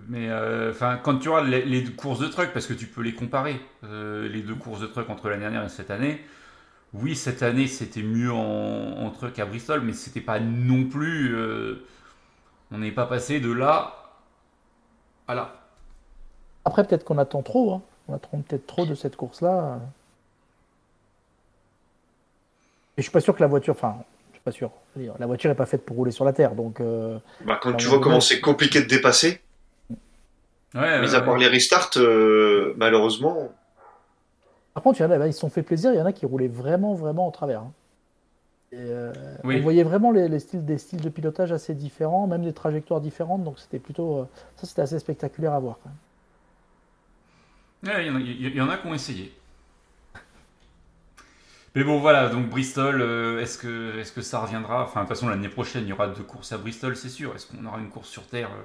[0.09, 2.87] Mais euh, enfin, quand tu auras les, les deux courses de truck, parce que tu
[2.87, 6.21] peux les comparer, euh, les deux courses de truck entre l'année dernière et cette année.
[6.93, 11.35] Oui, cette année, c'était mieux en, en truck à Bristol, mais c'était pas non plus.
[11.35, 11.83] euh,
[12.71, 13.95] on n'est pas passé de là
[15.27, 15.55] à là.
[16.65, 17.81] Après, peut-être qu'on attend trop, hein.
[18.07, 19.79] on attend peut-être trop de cette course-là.
[22.97, 23.97] Et je suis pas sûr que la voiture, enfin,
[24.31, 24.71] je suis pas sûr.
[25.19, 27.87] La voiture est pas faite pour rouler sur la Terre, donc euh, Bah, quand tu
[27.87, 29.41] vois comment c'est compliqué de dépasser,
[30.75, 33.55] Ouais, mis ouais, à part les restarts, euh, malheureusement.
[34.75, 36.13] Par contre, il y en a, ils se sont fait plaisir, il y en a
[36.13, 37.61] qui roulaient vraiment, vraiment au travers.
[37.61, 37.71] hein.
[38.71, 39.55] Et, euh, Oui.
[39.55, 43.01] On voyait vraiment les, les styles, des styles de pilotage assez différents, même des trajectoires
[43.01, 44.19] différentes, donc c'était plutôt.
[44.21, 44.25] euh,
[44.57, 45.79] ça, c'était assez spectaculaire à voir.
[47.83, 49.33] Ouais, Il y, en a- il y en a qui ont essayé.
[51.75, 54.83] Mais bon, voilà, donc Bristol, euh, est-ce que, est que ça reviendra?
[54.83, 57.33] Enfin, de toute façon, l'année prochaine, il y aura deux courses à Bristol, c'est sûr.
[57.35, 58.63] Est-ce qu'on aura une course sur Terre Euh,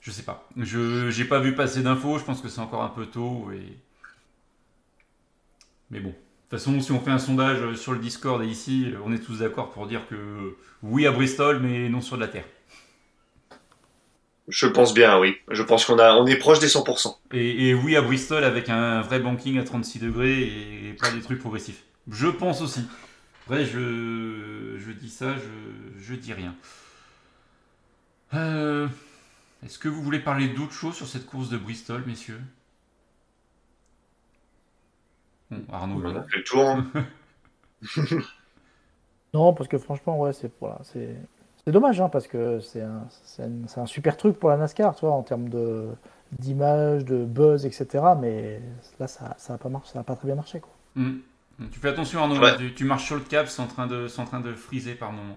[0.00, 0.48] Je sais pas.
[0.56, 3.50] Je j'ai pas vu passer d'infos, je pense que c'est encore un peu tôt.
[3.52, 3.76] Et...
[5.90, 6.10] Mais bon.
[6.10, 6.14] De
[6.56, 9.38] toute façon, si on fait un sondage sur le Discord et ici, on est tous
[9.38, 12.44] d'accord pour dire que oui à Bristol, mais non sur de la Terre.
[14.48, 15.36] Je pense bien, oui.
[15.50, 17.16] Je pense qu'on a, on est proche des 100%.
[17.32, 21.20] Et, et oui à Bristol avec un vrai banking à 36 degrés et pas des
[21.20, 21.84] trucs progressifs.
[22.10, 22.80] Je pense aussi.
[23.46, 26.54] Après, je, je dis ça, je, je dis rien.
[28.34, 28.88] Euh,
[29.64, 32.42] Est-ce que vous voulez parler d'autre chose sur cette course de Bristol, messieurs?
[35.50, 36.20] Bon, Arnaud, On non.
[36.20, 36.68] a fait le tour.
[36.68, 36.90] hein.
[39.34, 41.14] Non, parce que franchement, ouais, c'est voilà, c'est
[41.64, 45.02] c'est dommage, hein, parce que c'est un, c'est un, super truc pour la NASCAR, tu
[45.06, 45.88] vois, en termes de
[46.32, 48.04] d'image, de buzz, etc.
[48.18, 48.60] Mais
[48.98, 50.72] là, ça, ça a pas marché, ça a pas très bien marché, quoi.
[50.96, 51.22] Hum.
[51.72, 52.56] Tu fais attention, Arnaud, Ouais.
[52.56, 54.94] tu, tu marches sur le cap, c'est en train de, c'est en train de friser
[54.94, 55.36] par moment.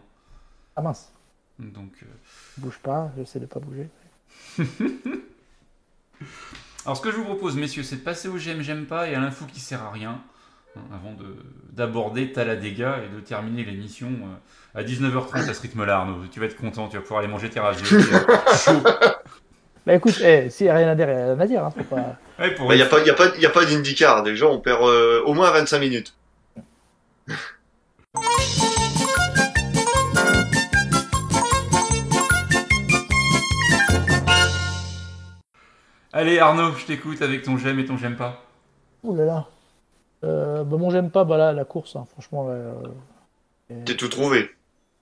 [0.75, 1.11] Ah mince,
[1.59, 2.05] Donc, euh,
[2.57, 3.89] bouge pas, j'essaie de pas bouger.
[6.85, 9.15] Alors, ce que je vous propose, messieurs, c'est de passer au j'aime, j'aime pas et
[9.15, 10.19] à l'info qui sert à rien,
[10.75, 11.37] hein, avant de-
[11.71, 14.09] d'aborder Talladega et de terminer l'émission
[14.75, 16.25] euh, à 19h30 à ce rythme-là, Arnaud.
[16.31, 18.05] Tu vas être content, tu vas pouvoir aller manger tes raviolis.
[18.13, 18.83] euh, chaud.
[19.85, 21.63] Bah écoute, eh, s'il y a rien à dire, il y a rien à dire.
[21.65, 22.17] Hein, faut pas...
[22.39, 24.23] Ouais, pour Il n'y a pas, y a pas, y a pas d'IndyCar.
[24.23, 26.13] Déjà, on perd euh, au moins 25 minutes.
[36.13, 38.43] Allez, Arnaud, je t'écoute avec ton j'aime et ton j'aime pas.
[39.03, 39.47] Oh là là.
[40.23, 42.47] Euh, bah, bon, j'aime pas bah, là, la course, hein, franchement.
[42.47, 44.49] là, euh, T'es tout trouvé.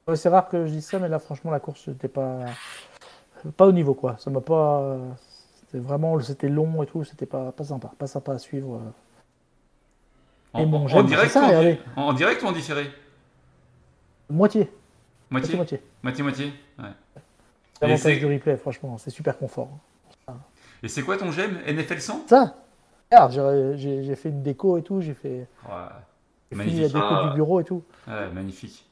[0.08, 2.40] ouais, c'est rare que je dise ça, mais là, franchement, la course, c'était pas
[3.58, 4.16] pas au niveau, quoi.
[4.20, 4.98] Ça m'a pas.
[5.62, 8.76] C'était vraiment, c'était long et tout, c'était pas, pas sympa, pas sympa à suivre.
[8.76, 8.92] euh.
[10.54, 11.80] En, mon direct ça, ou en, regardez.
[11.96, 12.92] en- en direct ou en différé?
[14.30, 14.70] Moitié,
[15.30, 15.56] Moitié?
[15.56, 15.82] Moitié, moitié.
[16.04, 16.46] Moitié, moitié
[16.80, 16.86] Ouais.
[17.16, 17.20] Et
[17.82, 19.70] L'avantage c'est- du replay, franchement, c'est super confort.
[20.84, 22.56] Et c'est quoi ton j'aime NFL 100 Ça,
[23.12, 23.32] regarde,
[23.78, 25.76] j'ai- fait une déco et tout, j'ai fait Ouais,
[26.52, 26.94] fini la Magnifique.
[26.94, 27.28] déco Ah.
[27.30, 27.84] du bureau et tout.
[28.08, 28.86] Ouais, magnifique.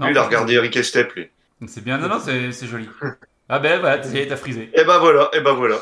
[0.00, 1.28] Lui, il a regardé Eric Estep, lui.
[1.68, 2.88] C'est bien, non, non, c'est c'est joli.
[3.48, 4.70] Ah ben, bah, t'as t'as frisé.
[4.74, 5.76] Et ben voilà, et ben voilà.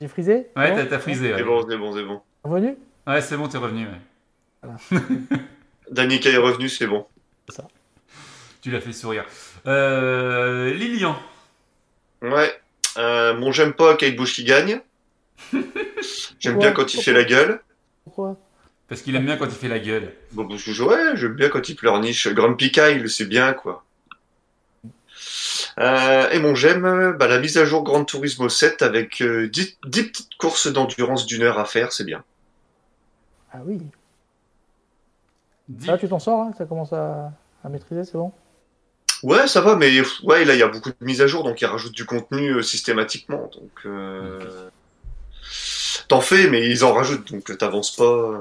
[0.00, 0.48] J'ai frisé?
[0.56, 1.30] Ouais, t'as- frisé.
[1.32, 1.38] ouais.
[1.38, 2.20] C'est bon, c'est bon, c'est bon.
[2.42, 2.76] Revenu?
[3.06, 3.86] Ouais, c'est bon, t'es revenu.
[3.86, 4.68] Ouais.
[5.90, 7.06] Danica est revenu, c'est bon.
[8.60, 9.24] Tu l'as fait sourire.
[9.66, 11.14] Euh, Lilian.
[12.22, 12.50] Ouais.
[12.98, 14.80] Euh, mon j'aime pas Kate Bush qui gagne.
[16.40, 17.60] J'aime bien quand il fait la gueule.
[18.04, 18.36] Pourquoi
[18.88, 20.12] Parce qu'il aime bien quand il fait la gueule.
[20.32, 22.28] Bon, parce que ouais, j'aime bien quand il pleurniche.
[22.28, 23.84] Grumpy Kyle, c'est bien, quoi.
[25.78, 29.78] Euh, et mon j'aime, bah, la mise à jour Gran Turismo 7 avec euh, 10,
[29.86, 32.22] 10 petites courses d'endurance d'une heure à faire, c'est bien.
[33.52, 33.80] Ah oui.
[35.68, 36.52] Dis- Là, tu t'en sors, hein?
[36.56, 37.32] Ça commence à,
[37.64, 38.32] à maîtriser, c'est bon?
[39.24, 39.90] Ouais, ça va, mais
[40.22, 42.50] ouais, là il y a beaucoup de mises à jour, donc ils rajoutent du contenu
[42.56, 43.50] euh, systématiquement.
[43.54, 44.68] Donc euh,
[46.08, 48.04] t'en fais, mais ils en rajoutent, donc t'avances pas.
[48.04, 48.38] euh.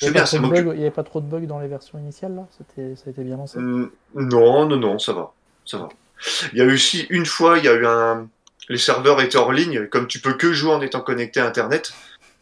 [0.00, 1.46] Il n'y bien, avait, pas trop de bugs- il y avait pas trop de bugs
[1.46, 2.46] dans les versions initiales, là?
[2.56, 3.58] C'était, Ça a été bien lancé?
[3.58, 5.32] Non, non, non, ça va,
[5.64, 5.88] ça va.
[6.52, 8.28] Il y a eu aussi une fois, il y a eu un,
[8.68, 11.92] les serveurs étaient hors ligne, comme tu peux que jouer en étant connecté à Internet.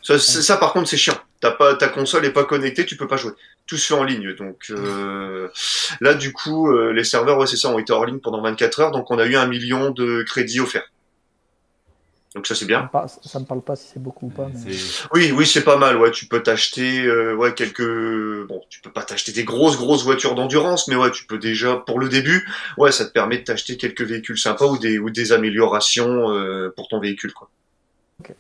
[0.02, 1.16] Ça par contre, c'est chiant.
[1.40, 3.32] T'as pas, ta console est pas connectée, tu peux pas jouer.
[3.66, 5.48] Tout se fait en ligne, donc euh,
[6.00, 8.80] là, du coup, euh, les serveurs, ouais, c'est ça, ont été hors ligne pendant 24
[8.80, 10.90] heures, donc on a eu un million de crédits offerts.
[12.34, 12.88] Donc ça, c'est bien.
[13.24, 14.48] ça me parle pas si c'est beaucoup ou pas.
[14.64, 14.72] Mais...
[15.12, 15.96] Oui, oui, c'est pas mal.
[15.96, 18.46] Ouais, tu peux t'acheter, euh, ouais, quelques.
[18.46, 21.76] Bon, tu peux pas t'acheter des grosses, grosses voitures d'endurance, mais ouais, tu peux déjà,
[21.76, 22.48] pour le début,
[22.78, 26.72] ouais, ça te permet de t'acheter quelques véhicules sympas ou des ou des améliorations euh,
[26.76, 27.50] pour ton véhicule, quoi.
[28.28, 28.36] mais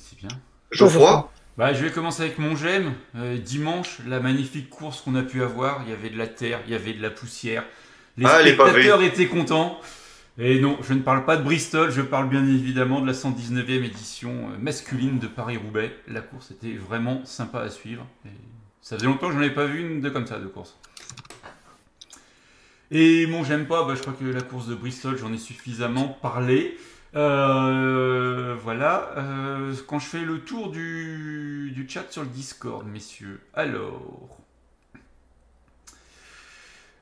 [0.00, 0.28] c'est bien.
[0.70, 2.94] Geoffroy, Bah, je vais commencer avec mon j'aime.
[3.14, 5.82] Euh, dimanche, la magnifique course qu'on a pu avoir.
[5.84, 7.64] Il y avait de la terre, il y avait de la poussière.
[8.16, 9.78] Les Ah, spectateurs étaient contents.
[10.38, 13.84] Et non, je ne parle pas de Bristol, je parle bien évidemment de la 119e
[13.84, 15.94] édition euh, masculine de Paris-Roubaix.
[16.08, 18.06] La course était vraiment sympa à suivre.
[18.24, 18.30] Et
[18.80, 20.78] ça faisait longtemps que je n'en avais pas vu une de comme ça de course.
[22.90, 26.08] Et mon j'aime pas, bah, je crois que la course de Bristol, j'en ai suffisamment
[26.22, 26.78] parlé.
[27.14, 29.10] Euh, voilà.
[29.16, 33.40] Euh, quand je fais le tour du, du chat sur le Discord, messieurs.
[33.54, 34.38] Alors.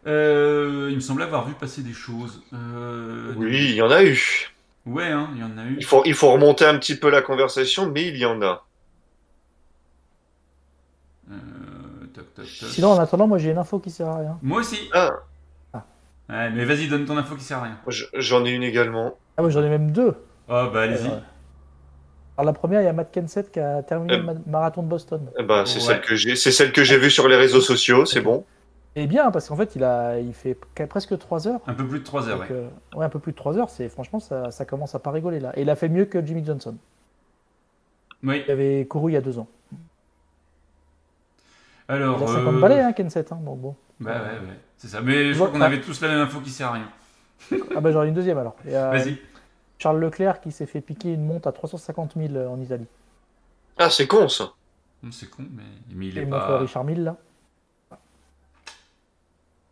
[0.06, 2.42] Euh, il me semble avoir vu passer des choses.
[2.54, 4.50] Euh, oui, il y en a eu.
[4.86, 5.76] Ouais, hein, il y en a eu.
[5.78, 8.64] Il faut, il faut remonter un petit peu la conversation, mais il y en a.
[11.30, 11.34] Euh,
[12.14, 12.68] toc, toc, toc.
[12.70, 14.38] Sinon, en attendant, moi j'ai une info qui sert à rien.
[14.42, 14.78] Moi aussi.
[14.94, 15.10] Ah,
[16.30, 17.78] Ouais, mais vas-y, donne ton info qui sert à rien.
[17.88, 19.14] je- j'en ai une également.
[19.36, 20.14] Ah, moi j'en ai même deux.
[20.48, 21.06] Oh, bah allez-y.
[21.08, 21.18] Euh,
[22.36, 24.18] Alors, la première, il y a Matt Kenseth qui a terminé Euh.
[24.18, 25.20] le ma- marathon de Boston.
[25.38, 25.80] Eh ben, c'est Ouais.
[25.84, 28.44] celle que j'ai, c'est celle que j'ai vue sur les réseaux sociaux, c'est bon.
[28.96, 31.60] Et bien, parce qu'en fait, il, a, il fait qu- presque 3 heures.
[31.66, 32.56] Un peu plus de 3 heures, Donc, ouais.
[32.56, 33.68] euh, ouais, un peu plus de 3 heures.
[33.70, 35.52] C'est, franchement, ça, ça commence à pas rigoler là.
[35.56, 36.76] Et il a fait mieux que Jimmy Johnson.
[38.24, 38.42] Oui.
[38.46, 39.48] Il avait couru il y a 2 ans.
[41.88, 42.18] Alors.
[42.20, 43.32] Il a 50 euh, balais, hein, Kenseth.
[43.32, 43.76] Hein, donc bon.
[44.00, 44.58] Bah ouais, ouais.
[44.80, 45.02] C'est ça.
[45.02, 46.90] Mais je crois qu'on avait tous la même info qui sert à rien.
[47.76, 48.56] Ah bah j'en ai une deuxième alors.
[48.66, 49.18] A Vas-y.
[49.78, 52.86] Charles Leclerc qui s'est fait piquer une montre à 350 000 en Italie.
[53.78, 54.52] Ah, c'est con ça.
[55.12, 55.62] C'est con, mais,
[55.94, 56.58] mais il Et est mon frère pas.
[56.60, 57.16] Richard Mille là.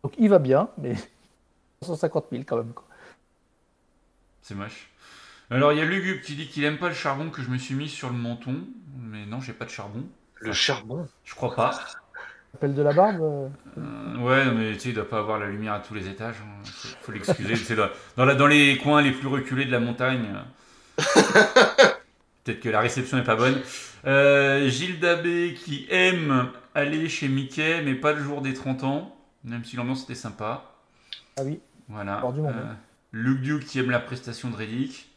[0.03, 0.94] Donc il va bien, mais
[1.81, 2.73] 350 000 quand même.
[2.73, 2.85] Quoi.
[4.42, 4.90] C'est moche.
[5.51, 7.57] Alors il y a Lugubre qui dit qu'il aime pas le charbon que je me
[7.57, 8.61] suis mis sur le menton.
[8.99, 10.05] Mais non, j'ai pas de charbon.
[10.37, 11.09] Le charbon.
[11.25, 11.81] Je crois pas.
[12.54, 15.38] Appel de la barbe euh, Euh, ouais, non, mais tu sais, il doit pas avoir
[15.38, 16.37] la lumière à tous les étages.
[16.42, 16.62] hein.
[16.64, 17.54] Faut, faut l'excuser.
[17.56, 20.24] c'est dans, dans, la- dans les coins les plus reculés de la montagne.
[20.34, 21.02] euh,
[22.44, 23.61] Peut-être que la réception n'est pas bonne.
[24.06, 29.14] Euh, Gilles Dabé qui aime aller chez Mickey, mais pas le jour des 30 ans.
[29.44, 30.64] Même si l'ambiance était sympa.
[31.38, 31.61] Ah oui.
[31.88, 32.22] Voilà.
[32.34, 32.72] Du monde, Euh,
[33.12, 35.08] Luke Duke qui aime la prestation de Reddick.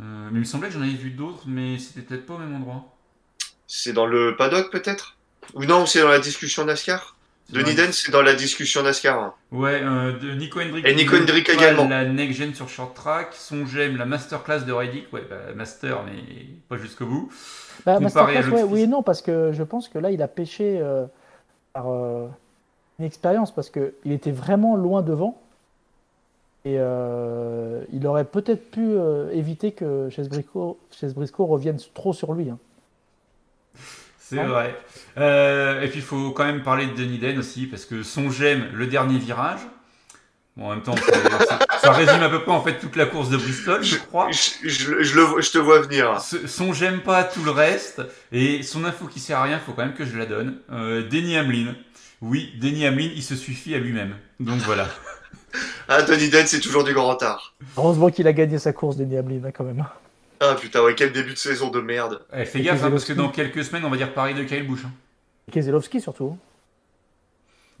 [0.00, 2.38] Euh, mais il me semblait que j'en avais vu d'autres, mais c'était peut-être pas au
[2.38, 2.96] même endroit.
[3.66, 5.16] C'est dans le paddock peut-être?
[5.54, 7.16] Ou non, c'est dans la discussion NASCAR?
[7.50, 7.74] Denis Ouais.
[7.74, 9.18] Den, c'est dans la discussion NASCAR.
[9.22, 9.34] hein.
[9.52, 10.86] Ouais, euh, de Nico Hendrick.
[10.86, 11.86] Et Nico Hendrick également.
[11.86, 16.02] La next gen sur short track, son j'aime la masterclass de Reddick, ouais, bah, master,
[16.04, 17.30] mais pas jusqu'au bout.
[17.84, 20.78] Bah, Masterclass, ouais, oui et non, parce que je pense que là, il a pêché
[20.80, 21.04] euh,
[21.74, 22.26] par euh,
[22.98, 25.38] une expérience, parce qu'il était vraiment loin devant.
[26.64, 32.14] Et euh, il aurait peut-être pu euh, éviter que Chase Briscoe, Chase Briscoe revienne trop
[32.14, 32.48] sur lui.
[32.48, 32.58] hein.
[34.26, 34.46] C'est Ouais.
[34.46, 34.74] vrai.
[35.18, 38.30] Euh, et puis il faut quand même parler de Denis Den aussi, parce que son
[38.30, 39.60] j'aime le dernier virage.
[40.56, 40.94] Bon, en même temps,
[41.48, 44.28] ça, ça résume à peu près en fait toute la course de Bristol, je crois.
[44.30, 46.20] Je, je- je le vois- je te vois venir.
[46.20, 48.00] Ce- Son j'aime pas tout le reste
[48.32, 50.58] et son info qui sert à rien, faut quand même que je la donne.
[50.72, 51.74] Euh, Denny Hamlin.
[52.22, 54.14] Oui, Denny Hamlin, il se suffit à lui-même.
[54.40, 54.88] Donc voilà.
[55.88, 57.54] Ah, Denis Den, c'est toujours du grand art.
[57.76, 59.84] Heureusement qu'il a gagné sa course, Denis Hamlin, hein, quand même.
[60.50, 62.20] Ah putain, ouais, quel début de saison de merde.
[62.36, 64.42] Eh, fais Et gaffe, hein, parce que dans quelques semaines, on va dire pareil de
[64.44, 64.84] Kyle Busch.
[64.84, 64.90] Hein.
[65.52, 66.36] Keselowski surtout.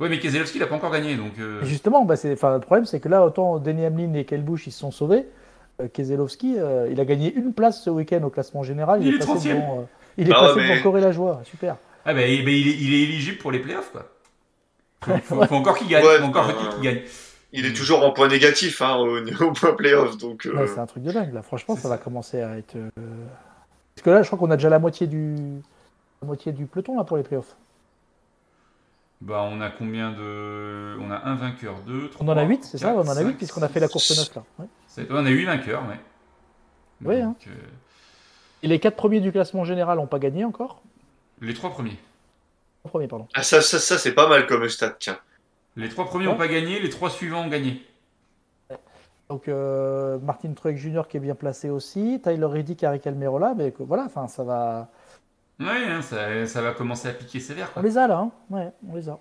[0.00, 1.32] Ouais, mais Keselowski, il a pas encore gagné, donc.
[1.38, 4.24] euh, Et justement, bah, c'est, enfin, le problème, c'est que là, autant Denis Hamlin et
[4.24, 5.26] Kyle Busch, ils se sont sauvés.
[5.80, 9.02] euh, Keselowski, euh, il a gagné une place ce week-end au classement général.
[9.04, 9.54] Il est passé 30e.
[9.54, 9.84] devant, euh,
[10.18, 11.42] il est Ah passé ouais, mais- devant Corée la joie.
[11.44, 11.76] Super.
[12.04, 14.10] Ah, bah, il, est, il est éligible pour les playoffs, quoi.
[15.04, 16.04] Faut, faut- faut encore qu'il gagne.
[16.04, 17.00] Ouais, faut encore bah, faut qu'il gagne.
[17.56, 20.44] Il est toujours en point négatif hein, au, au point playoff, donc.
[20.46, 21.32] euh, Ouais, c'est un truc de dingue.
[21.32, 22.74] Là, franchement, ça va commencer à être.
[22.76, 22.90] euh,
[23.94, 25.36] Parce que là, je crois qu'on a déjà la moitié du,
[26.20, 27.54] la moitié du peloton là pour les playoffs.
[29.20, 30.96] Bah, on a combien de.
[31.00, 32.26] On a un vainqueur, deux, trois.
[32.26, 33.80] On en a 8, c'est ça quatre, On en a 8 cinq, puisqu'on a fait
[33.80, 34.42] la course 9 là.
[34.58, 35.06] Ouais.
[35.10, 35.98] On a 8 vainqueurs, ouais.
[37.08, 37.34] Ouais, hein.
[37.46, 37.50] Euh,
[38.62, 40.82] Et les 4 premiers du classement général n'ont pas gagné encore?
[41.40, 41.98] Les trois premiers.
[42.84, 43.26] Les premiers, pardon.
[43.34, 45.18] Ah, ça, ça, ça c'est pas mal comme stat, tiens.
[45.76, 47.82] Les trois premiers n'ont pas gagné, les trois suivants ont gagné.
[49.28, 51.02] Donc euh, Martin Truex Jr.
[51.08, 54.88] qui est bien placé aussi, Tyler Reddick, Eric Almirola, mais voilà, enfin ça va.
[55.58, 57.70] Ouais, hein, ça, ça va commencer à piquer sévère.
[57.70, 57.82] On Quoi.
[57.82, 59.18] les a là, hein ouais, on les a.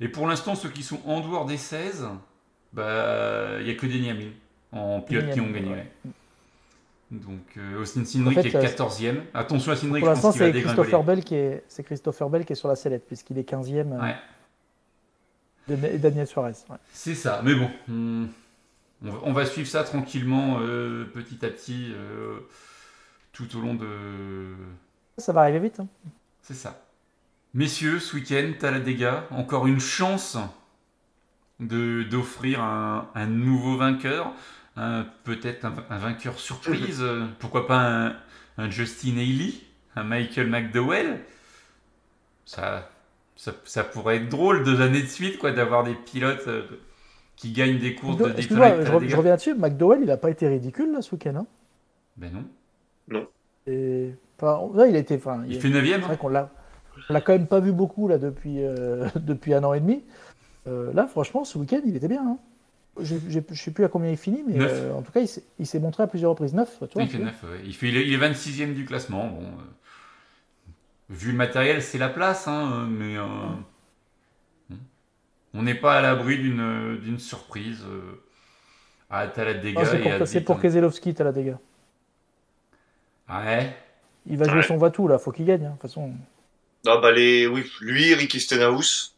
[0.00, 2.08] Et pour l'instant, ceux qui sont en dehors des 16,
[2.72, 4.30] bah, il n'y a que Hamlin
[4.72, 5.70] en pilote qui ont gagné.
[5.70, 5.86] ouais.
[7.10, 9.16] Donc, euh, Austin Cindric En fait, est euh, 14e.
[9.34, 10.62] Attention à Cindric, Pour je l'instant, pense qu'il va c'est.
[10.62, 13.92] Christopher Bell qui est, c'est Christopher Bell qui est sur la sellette puisqu'il est 15e.
[13.92, 14.14] euh, Ouais, de-
[15.70, 16.52] et Daniel Suarez.
[16.70, 16.76] ouais.
[16.92, 17.40] c'est ça.
[17.44, 18.26] Mais bon, on,
[19.22, 22.38] on va- suivre ça tranquillement, euh, petit à petit, euh,
[23.32, 24.54] tout au long de.
[25.18, 25.80] Ça va arriver vite.
[25.80, 25.86] hein.
[26.42, 26.84] C'est ça.
[27.54, 30.36] Messieurs, ce week-end, Talladega, encore une chance
[31.60, 34.32] de d'offrir un, un nouveau vainqueur,
[35.24, 38.16] peut-être un, un vainqueur surprise, euh, pourquoi pas un,
[38.58, 39.52] un Justin Haley,
[39.96, 41.20] un Michael McDowell.
[42.46, 42.90] Ça,
[43.42, 46.62] ça, ça pourrait être drôle deux années de suite, quoi, d'avoir des pilotes euh,
[47.34, 49.16] qui gagnent des courses de Excuse-moi, Daytona et je, re- je Talladega.
[49.16, 49.54] reviens là-dessus.
[49.54, 51.34] McDowell, il n'a pas été ridicule là, ce week-end.
[51.34, 51.46] hein?
[52.16, 53.26] Ben non.
[53.66, 55.16] Et, enfin, là, il été.
[55.16, 56.50] Enfin, Il il- fait 9 C'est vrai qu'on l'a,
[57.10, 60.02] on l'a quand même pas vu beaucoup là depuis euh, depuis un an et demi.
[60.68, 62.22] Euh, là, franchement, ce week-end, il était bien.
[62.24, 62.38] Hein.
[63.00, 65.66] Je sais plus à combien il finit, mais euh, en tout cas, il s'est, il
[65.66, 66.54] s'est montré à plusieurs reprises.
[66.54, 67.02] 9, tu vois.
[67.02, 69.26] Il fait 9, il, fait, il, est, il est 26e du classement.
[69.28, 69.62] Bon, euh,
[71.12, 73.24] vu le matériel, c'est la place, hein, euh, mais euh,
[75.54, 78.22] on n'est pas à l'abri d'une d'une surprise euh,
[79.34, 80.60] Talladega Ah, c'est et à pour, c'est pour.
[80.60, 81.56] Keselowski, t'as la dégâts.
[83.28, 83.76] Ouais,
[84.26, 84.66] Il va jouer Ouais.
[84.66, 85.64] son Vatou là, faut qu'il gagne.
[85.64, 85.68] hein.
[85.68, 86.12] De toute façon,
[86.84, 89.16] Non, bah, les, oui, lui, Ricky Stenhouse.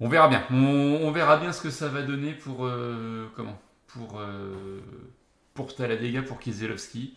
[0.00, 0.44] on verra bien.
[0.50, 3.60] On, on verra bien ce que ça va donner pour euh, comment?
[3.88, 4.80] Pour euh,
[5.54, 7.14] pour Talladega, pour Kieselowski.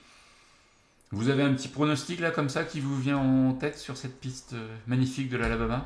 [1.13, 4.19] Vous avez un petit pronostic là comme ça qui vous vient en tête sur cette
[4.19, 5.85] piste euh, magnifique de l'Alabama?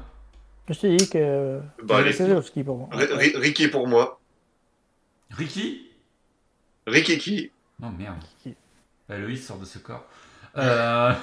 [0.70, 2.90] Je t'ai dit que Bah, Keselowski pour moi.
[2.94, 4.22] Ri- Ri- Ricky pour moi.
[5.32, 5.90] Ricky?
[6.88, 7.52] Ricky qui?
[7.84, 8.24] Oh merde.
[8.42, 8.56] Qui
[9.10, 10.06] Bah, Loïs sort de ce corps.
[10.58, 11.14] Euh...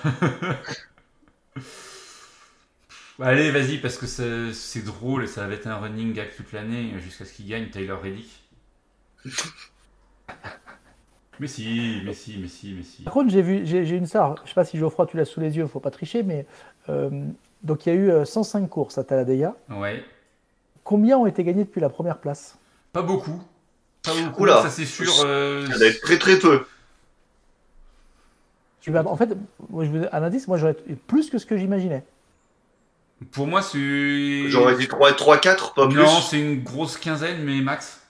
[3.21, 4.07] Allez, vas-y, parce que
[4.53, 7.71] c'est drôle et ça va être un running gag toute l'année jusqu'à ce qu'il gagne
[7.71, 8.29] Tyler Reddick.
[11.41, 13.03] mais si, mais si, mais si, mais si.
[13.03, 14.37] Par contre, j'ai vu, j'ai, une star.
[14.45, 16.47] Je sais pas si Geoffroy tu l'as sous les yeux, faut pas tricher, mais
[16.89, 17.11] euh,
[17.63, 19.55] donc il y a eu euh, 105 courses à Talladega.
[19.71, 20.05] Ouais.
[20.85, 22.59] Combien ont été gagnées depuis la première place?
[22.93, 23.43] Pas beaucoup.
[24.03, 24.63] Pas beaucoup, Oula.
[24.63, 25.11] ça c'est sûr.
[25.25, 26.67] euh, Ça doit être très très peu.
[28.81, 29.31] Tu vas, en fait,
[29.71, 32.05] moi, je vous un indice, moi j'aurais plus que ce que j'imaginais.
[33.33, 34.49] Pour moi, c'est.
[34.49, 35.97] J'aurais dit 3, 3 4, pas plus.
[35.97, 38.01] Non, c'est une grosse quinzaine, mais max.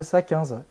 [0.00, 0.62] Ça, 15.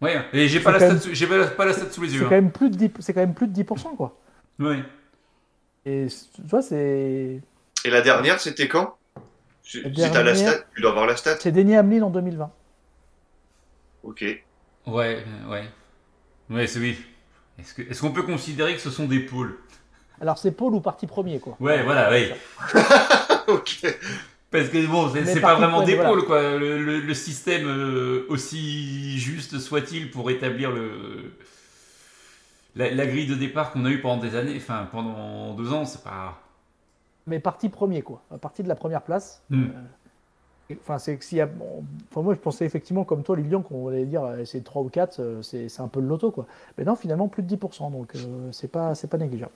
[0.00, 0.16] Ouais.
[0.16, 2.14] Ouais, et j'ai pas, C'est la stat pas, la- pas la stat sous les C'est
[2.16, 2.22] yeux.
[2.24, 4.16] quand même plus de 10, c'est quand même plus de 10%, quoi.
[4.60, 4.64] hein.
[4.64, 4.82] Ouais.
[5.86, 7.40] Et tu vois, c'est,
[7.84, 8.96] Et la dernière, c'était quand?
[9.62, 11.36] Si t'as la dernière- stat, tu dois avoir la stat.
[11.40, 12.50] c'est Denny Hamlin en 2020.
[14.02, 14.22] Ok.
[14.86, 15.64] Ouais, euh, ouais.
[16.50, 16.98] Ouais, c'est oui.
[17.58, 19.56] Est-ce qu'on peut considérer que ce sont des pôles?
[20.20, 21.56] Alors c'est Paul ou parti premier, quoi.
[21.60, 22.34] Ouais, voilà, ouais.
[23.48, 23.86] ok.
[24.50, 26.56] Parce que bon, c'est pas vraiment des pôles, quoi.
[26.56, 31.32] Le, le- le système, euh, aussi juste soit-il pour établir le.
[32.76, 35.84] La, la grille de départ qu'on a eu pendant des années, enfin pendant deux ans,
[35.84, 36.38] c'est pas.
[37.26, 38.22] Mais parti premier, quoi.
[38.32, 39.42] À partir de la première place.
[39.50, 39.66] Hmm.
[40.80, 41.46] Enfin, c'est que s'il y a.
[41.46, 44.82] bon, enfin, moi, je pensais effectivement, comme toi, Lilian, qu'on allait dire euh, c'est 3
[44.82, 46.46] ou 4, euh, c'est c'est un peu le loto, quoi.
[46.76, 49.52] Mais non, finalement, plus de 10%, donc euh, c'est pas, c'est pas négligeable.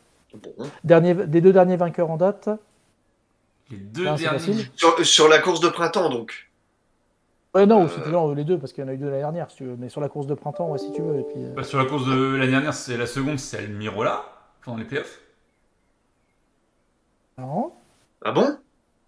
[0.85, 2.49] Dernier, des deux derniers vainqueurs en date,
[3.71, 4.69] Les deux Ah, derniers.
[4.77, 6.51] Sur, sur la course de printemps, donc.
[7.55, 8.35] Ouais, non, Euh.
[8.35, 9.77] les deux, parce qu'il y en a eu deux l'année dernière, si tu veux.
[9.79, 11.21] Mais sur la course de printemps, ouais, si tu veux.
[11.21, 14.25] Et puis, euh, Bah, sur la course de l'année dernière, c'est la seconde, c'est Almirola,
[14.65, 15.19] pendant les playoffs.
[17.39, 17.73] non.
[18.25, 18.57] Ah bon?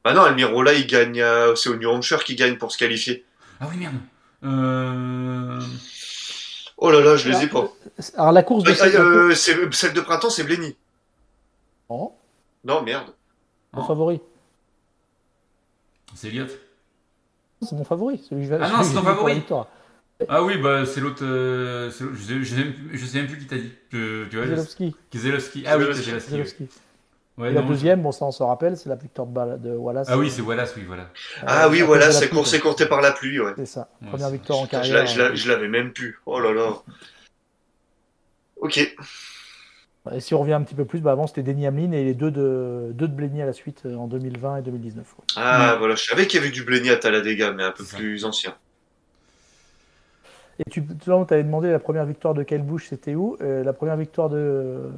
[0.05, 1.21] Ah non, Almirola, il gagne.
[1.23, 3.25] à- C'est au New Hampshire qui gagne pour se qualifier.
[3.61, 3.95] Ah oui, merde.
[4.43, 5.61] Euh...
[6.77, 8.21] Oh là là, je les ai Alors, pas.
[8.21, 8.71] Alors, la course de.
[8.73, 10.77] Ah, ah, la course- euh, c'est- celle de printemps, c'est Blenny.
[11.89, 12.13] Non,
[12.65, 13.15] Non, merde.
[13.73, 13.87] mon Oh.
[13.87, 14.21] favori.
[16.15, 16.51] C'est Elliott.
[17.63, 18.19] C'est mon favori.
[18.19, 19.43] Celui que je vais- Ah non, c'est ton favori.
[20.29, 21.25] Ah oui, bah c'est l'autre.
[21.25, 22.05] euh, je, sais,
[22.43, 23.73] je, sais même, je sais même plus qui t'a dit.
[23.91, 24.47] Que, tu vois.
[25.11, 25.65] Keselowski.
[25.67, 25.85] Ah oui.
[27.37, 30.07] Ouais, Et la non, deuxième, bon, ça on se rappelle, c'est la victoire de, Wallace.
[30.09, 31.11] Ah oui, c'est Wallace, oui, voilà.
[31.45, 33.55] Ah oui, cause voilà, de la course compté par la pluie, ouais.
[33.57, 33.89] C'est ça.
[34.03, 35.05] Ouais, Première victoire en carrière.
[35.07, 36.21] je l'avais même plus.
[36.27, 36.75] Oh là là.
[38.57, 38.97] Ok.
[40.13, 42.13] Et si on revient un petit peu plus, bah avant c'était Denny Hamlin et les
[42.15, 45.07] deux de, deux de Blenny à la suite euh, en 2020 et 2019.
[45.15, 45.25] quoi.
[45.37, 47.93] Ah, voilà, je savais qu'il y avait du Blenny à Talladega, mais un peu C'est
[47.93, 47.97] ça.
[47.97, 48.55] plus ancien.
[50.59, 50.85] Et tu
[51.31, 53.37] avais demandé la première victoire de Kyle Busch, c'était où?
[53.41, 54.91] Euh, La première victoire de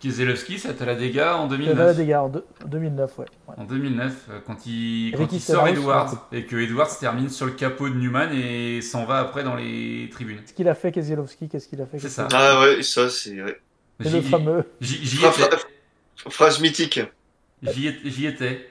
[0.00, 1.76] Keselowski, ça à la dégâts en de 2009.
[1.76, 3.24] Talladega en deux- 2009, ouais.
[3.48, 3.54] ouais.
[3.56, 7.52] En 2009, euh, quand il, quand il sort Edwards et que Edwards termine sur le
[7.52, 10.38] capot de Newman et s'en va après dans les tribunes.
[10.40, 11.98] Qu'est-ce qu'il a fait Keselowski Qu'est-ce qu'il a fait?
[11.98, 12.28] C'est ça.
[12.32, 13.40] Ah ouais, ça c'est...
[14.00, 14.06] ouais.
[14.06, 14.64] C'est le J'y fameux.
[14.80, 15.30] j'y- étais.
[15.30, 17.00] fra- Phrase mythique.
[17.62, 18.70] J'y étais- j'y étais.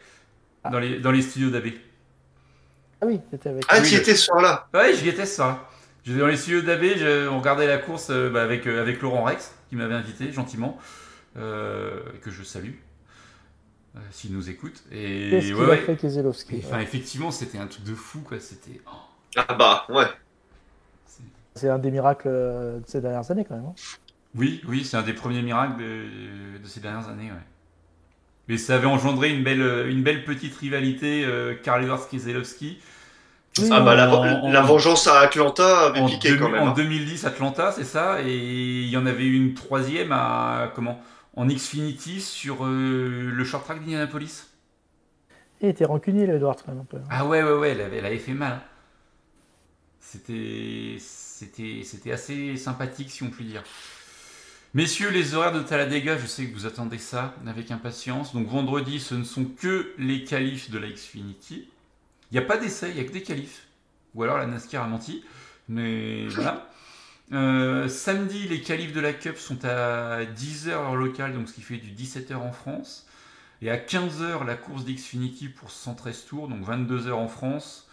[0.71, 1.73] Dans les, dans les studios d'AB.
[3.01, 3.65] Ah oui, c'était avec.
[3.67, 5.67] Ah, le- étais ce soir-là Ouais, j'y étais ce soir-là.
[6.05, 9.01] J'étais dans les studios d'AB, je- on regardait la course euh, bah, avec, euh, avec
[9.01, 10.77] Laurent Rex, qui m'avait invité gentiment,
[11.37, 12.75] euh, que je salue,
[13.95, 14.83] euh, s'il nous écoute.
[14.91, 15.77] Et Qu'est-ce qu'il ouais, a ouais.
[15.77, 18.39] fait Keselowski Enfin, effectivement, c'était un truc de fou, quoi.
[18.39, 18.79] C'était.
[18.87, 18.97] oh,
[19.35, 20.05] Ah bah, ouais.
[21.05, 21.23] c'est-
[21.55, 23.65] C'est un des miracles euh, de ces dernières années quand même.
[23.65, 23.75] hein.
[24.35, 27.37] Oui, oui, c'est un des premiers miracles de, de ces dernières années, ouais.
[28.49, 32.79] Mais ça avait engendré une belle, une belle petite rivalité euh, Karl Edwards Keselowski.
[33.59, 36.63] Oui, Ah bah, la, En- la vengeance à Atlanta avait en, piqué deux- quand même.
[36.63, 36.73] en hein.
[36.73, 38.35] 2010 Atlanta, c'est ça, et
[38.83, 41.01] il y en avait une troisième à comment
[41.35, 44.47] en Xfinity sur euh, le short track d'Indianapolis.
[45.61, 46.99] Et il était rancunier, le Edwards, quand même un peu.
[47.09, 48.53] Ah ouais ouais ouais, elle avait, elle avait fait mal.
[48.53, 48.61] hein.
[49.99, 53.63] C'était c'était c'était assez sympathique si on peut dire.
[54.75, 58.33] Messieurs, les horaires de Talladega, je sais que vous attendez ça avec impatience.
[58.33, 61.69] Donc vendredi, ce ne sont que les qualifs de la Xfinity.
[62.31, 63.67] Il n'y a pas d'essai, il n'y a que des qualifs.
[64.15, 65.23] Ou alors la NASCAR a menti.
[65.69, 66.71] Mais voilà.
[67.33, 71.61] Euh, samedi, les qualifs de la Cup sont à 10h heure locale, donc ce qui
[71.61, 73.05] fait du 17h en France.
[73.61, 77.87] Et à 15h, la course d'Xfinity pour 113 tours, donc 22h en France.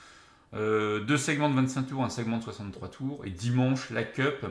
[0.54, 3.22] Euh, deux segments de 25 tours, un segment de 63 tours.
[3.26, 4.46] Et dimanche, la Cup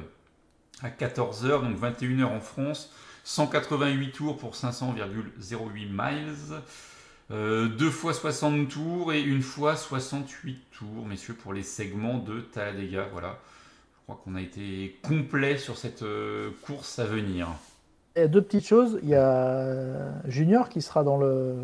[0.81, 2.91] à 14h, donc 21h en France.
[3.23, 6.33] 188 tours pour 500,08 miles.
[7.31, 12.41] Euh, deux fois 60 tours et une fois 68 tours, messieurs, pour les segments de
[12.41, 13.07] Talladega.
[13.11, 13.37] Voilà.
[13.93, 17.47] Je crois qu'on a été complet sur cette euh, course à venir.
[18.15, 18.99] Et deux petites choses.
[19.03, 21.55] Il y a Junior qui sera dans le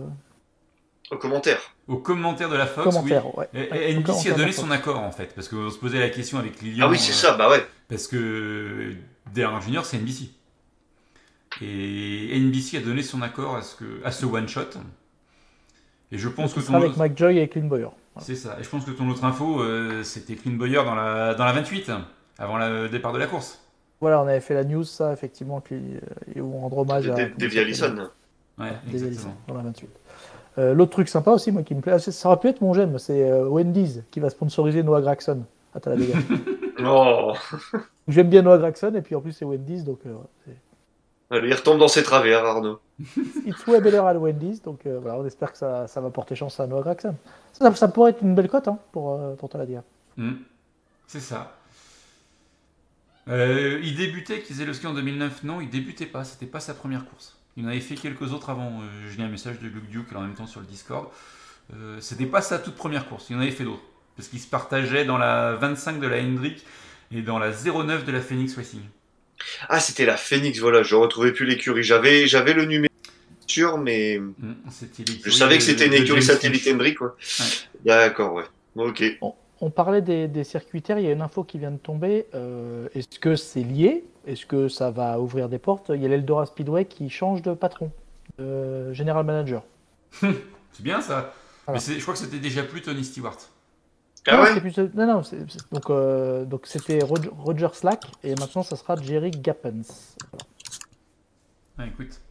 [1.09, 1.75] Au commentaire.
[1.88, 2.96] Au commentaire de la Fox.
[2.98, 3.20] Ouais.
[3.38, 3.46] oui.
[3.54, 6.62] Et- NBC a donné son accord en fait, parce qu'on se posait la question avec
[6.62, 6.88] Lilian.
[6.88, 7.64] Ah oui, c'est euh, ça, bah ouais.
[7.88, 8.94] Parce que
[9.34, 10.32] Dale Junior, c'est NBC.
[11.62, 14.62] Et NBC a donné son accord à ce, que, à ce one shot.
[16.12, 17.84] Et je pense que ton avec autre- Mike Joy et Clint Boyer.
[18.14, 18.26] Voilà.
[18.26, 18.58] c'est ça.
[18.60, 21.54] Et je pense que ton autre info, euh, c'était Clint Boyer dans la, dans la
[21.54, 21.92] 28,
[22.38, 23.62] avant le départ de la course.
[24.02, 26.00] Voilà, on avait fait la news, ça, effectivement, qui, euh,
[26.36, 27.16] et où on rend hommage à.
[27.30, 28.10] Davy Allison.
[28.58, 29.36] Ouais, exactement.
[29.48, 29.90] dans la 28.
[30.58, 32.74] Euh, L'autre truc sympa aussi, moi, qui me plaît, ah, ça aurait pu être mon
[32.74, 35.43] j'aime, c'est euh, Wendy's qui va sponsoriser Noah Gregson
[35.74, 36.18] à Talladega.
[36.84, 37.32] Oh,
[38.10, 40.14] J'aime bien Noah Gregson, et puis en plus, c'est Wendy's, donc euh,
[41.32, 42.80] Allez, il retombe dans ses travers, Arnaud.
[43.45, 46.36] It's way better at Wendy's, donc euh, voilà, on espère que ça, ça va porter
[46.36, 47.16] chance à Noah Gregson.
[47.53, 49.84] Ça, ça pourrait être une belle cote hein, pour, euh, pour Talladega.
[50.18, 50.34] Hmm.
[51.08, 51.56] C'est ça.
[53.28, 56.24] Euh, il débutait Kieselowski en 2009 Non, il débutait pas.
[56.24, 57.35] C'était pas sa première course.
[57.58, 58.82] Il en avait fait quelques autres avant.
[58.82, 61.08] Euh, J'ai un message de Luke Duke en même temps sur le Discord.
[61.74, 63.28] Euh, C'était pas sa toute première course.
[63.30, 63.84] Il en avait fait d'autres.
[64.16, 66.64] Parce qu'il se partageait dans la 25 de la Hendrick
[67.12, 68.82] et dans la 09 de la Phoenix Racing.
[69.70, 71.84] Ah, c'était la Phoenix, voilà, je retrouvais plus l'écurie.
[71.84, 72.91] J'avais, j'avais le numéro
[73.47, 74.20] sûr, mais
[74.72, 76.68] C'était je savais que c'était une écurie satellite.
[76.68, 77.16] Hendrick, quoi.
[77.84, 78.45] D'accord, ouais.
[78.76, 79.03] Ok.
[79.66, 82.28] On parlait des, des circuitaires, il y a une info qui vient de tomber.
[82.36, 84.05] Euh, Est-ce que c'est lié?
[84.28, 85.89] Est-ce que ça va ouvrir des portes?
[85.93, 87.89] Il y a l'Eldora Speedway qui change de patron,
[88.38, 89.63] de General Manager.
[90.22, 91.34] C'est bien ça.
[91.66, 91.82] Voilà.
[91.88, 93.38] Mais je crois que c'était déjà plus Tony Stewart.
[94.28, 95.22] Ah ouais plus- non, non,
[95.72, 100.16] donc euh, donc c'était Roger, Roger Slack et maintenant ça sera Jerry Gappens.
[101.80, 102.22] Ah, écoute.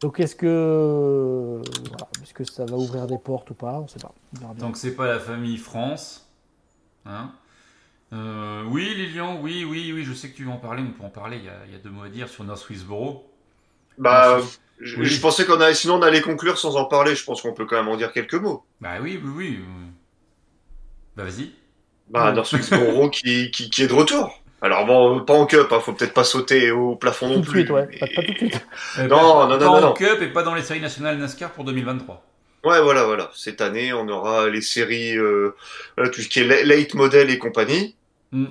[0.00, 3.74] Donc est-ce que voilà, est-ce que ça va ouvrir des portes ou pas?
[3.80, 4.12] On sait pas.
[4.44, 4.54] On.
[4.54, 6.21] Tant que c'est pas la famille France.
[7.06, 7.30] Hein
[8.12, 11.04] Euh, oui, Lilian, oui, oui, oui, je sais que tu veux en parler, on peut
[11.04, 13.26] en parler, il y a, il y a deux mots à dire sur North Swissboro.
[13.98, 14.38] Bah,
[14.80, 15.06] je, Oui.
[15.06, 17.14] je pensais qu'on allait, sinon on allait conclure sans en parler.
[17.14, 18.64] Je pense qu'on peut quand même en dire quelques mots.
[18.80, 19.58] Bah oui, oui, oui.
[19.60, 19.86] euh.
[21.16, 21.50] Bah vas-y.
[22.10, 22.36] Bah, Oui.
[22.36, 24.42] North Westboro qui, qui, qui est de retour.
[24.60, 27.46] Alors bon, pas en cup, hein, faut peut-être pas sauter au plafond Tout non de
[27.46, 27.60] plus.
[27.60, 27.88] suite, ouais.
[27.90, 28.66] mais- Pas, pas tout de suite.
[28.98, 29.92] Euh, Non, pas- non, non, pas non, en non.
[29.94, 32.24] Cup et pas dans les séries nationales NASCAR pour 2023.
[32.64, 33.30] Ouais, voilà, voilà.
[33.34, 35.54] Cette année, on aura les séries, euh,
[35.96, 37.96] voilà, tout ce qui est la- late model et compagnie.
[38.30, 38.46] Hmm.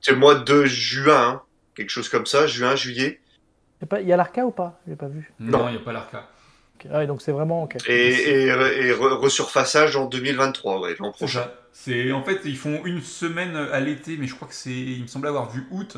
[0.00, 1.42] C'est le mois de juin, hein,
[1.74, 3.20] quelque chose comme ça, juin, juillet.
[3.80, 4.80] Il y a pas- il y a l'Arca ou pas?
[4.88, 5.32] J'ai pas vu.
[5.40, 6.28] Non, il n'y a pas l'Arca.
[6.92, 7.76] Ah donc c'est vraiment ok.
[7.88, 11.50] Et, et, et re- resurfaçage en 2023, ouais, l'an C'est prochain.
[11.72, 15.02] C'est en fait ils font une semaine à l'été, mais je crois que c'est, il
[15.02, 15.96] me semble avoir vu août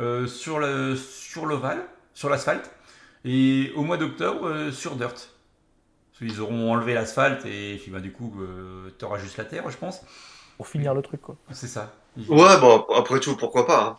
[0.00, 2.70] euh, sur le sur l'ovale, sur l'asphalte,
[3.24, 5.30] Et au mois d'octobre, euh, sur Dirt.
[6.18, 9.76] Qu'ils auront enlevé l'asphalte et puis bah, du coup, euh, t'auras juste la terre, je
[9.76, 10.00] pense.
[10.56, 11.36] Pour finir le truc, quoi.
[11.52, 11.92] C'est ça.
[12.28, 13.84] Ouais, bon, après tout, pourquoi pas.
[13.84, 13.96] hein.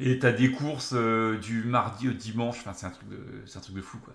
[0.00, 2.56] Et t'as des courses euh, du mardi au dimanche.
[2.60, 4.14] Enfin, c'est un truc de, c'est un truc de fou, quoi.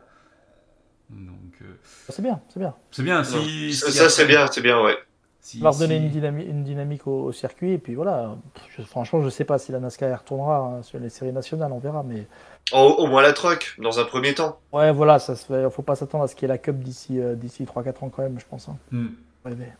[1.11, 1.65] Donc, euh,
[2.09, 2.75] C'est bien, c'est bien.
[2.91, 3.21] c'est bien.
[3.21, 4.97] Non, Si, ça, si ça, c'est bien, c'est bien, ouais.
[5.45, 8.35] Si- On va redonner si- une, dynamique, une dynamique au, au circuit, et puis voilà.
[8.75, 11.71] Je- franchement, je sais pas si la NASCAR y retournera hein, sur les séries nationales,
[11.71, 12.01] on verra.
[12.03, 12.25] Mais
[12.73, 14.59] Au, au moins la truck, dans un premier temps.
[14.73, 15.69] ouais, voilà, se fait.
[15.69, 18.09] Faut pas s'attendre à ce qu'il y ait la Cup d'ici euh, d'ici 3-4 ans,
[18.09, 18.67] quand même, je pense.
[18.69, 18.77] Hein.
[18.91, 19.07] Hmm.
[19.45, 19.71] Ouais, mais-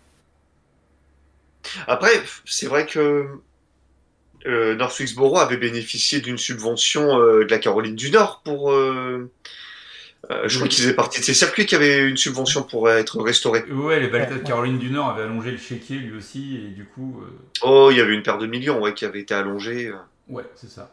[1.87, 2.11] Après,
[2.45, 3.39] c'est vrai que
[4.45, 8.71] euh, North Wilkesboro avait bénéficié d'une subvention euh, de la Caroline du Nord pour.
[10.31, 12.89] Euh, euh, je crois qu'ils faisaient partie de ces circuits qui avaient une subvention pour
[12.89, 13.63] être restaurés.
[13.71, 14.39] Ouais, les Baltas de.
[14.39, 17.29] Caroline du Nord avaient allongé le chéquier lui aussi, et du coup, euh,
[17.63, 19.91] Oh, il y avait une paire de millions ouais, qui avait été allongée.
[20.29, 20.91] ouais, c'est ça.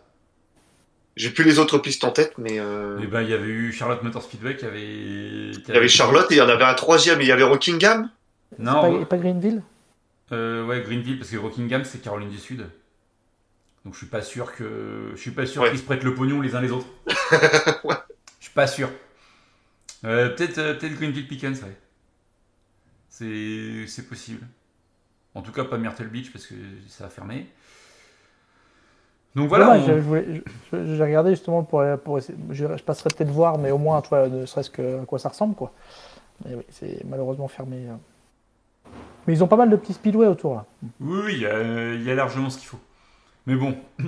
[1.15, 3.71] J'ai plus les autres pistes en tête, mais euh, Et ben, il y avait eu
[3.73, 4.81] Charlotte Motor Speedway qui avait.
[4.81, 7.21] qui il y avait Charlotte et il y en avait un troisième.
[7.21, 8.09] Et il y avait Rockingham.
[8.59, 9.05] Non, pas, ouais.
[9.05, 9.63] pas Greenville
[10.33, 12.67] Euh, ouais, Greenville, parce que Rockingham, c'est Caroline du Sud.
[13.85, 15.71] Donc je suis pas sûr que je suis pas sûr Ouais.
[15.71, 16.87] qu'ils se prêtent le pognon les uns les autres.
[17.85, 17.95] Ouais.
[18.41, 18.89] Je suis pas sûr.
[20.05, 21.77] Euh, peut-être euh, peut-être Greenville Pickens, ouais.
[23.09, 24.47] C'est c'est possible.
[25.35, 26.55] En tout cas pas Myrtle Beach parce que
[26.89, 27.47] ça a fermé.
[29.35, 29.71] Donc voilà.
[29.79, 30.03] On-
[30.73, 32.37] j'ai regardé justement pour, pour essayer.
[32.51, 35.19] Je, je passerai peut-être voir, mais au moins, tu vois, ne serait-ce que à quoi
[35.19, 35.73] ça ressemble, quoi.
[36.45, 37.87] Mais oui, c'est malheureusement fermé.
[37.89, 38.91] euh.
[39.27, 40.67] Mais ils ont pas mal de petits speedways autour, là.
[41.01, 42.81] Oui, oui, il y a, il y a largement ce qu'il faut.
[43.47, 43.77] Mais bon,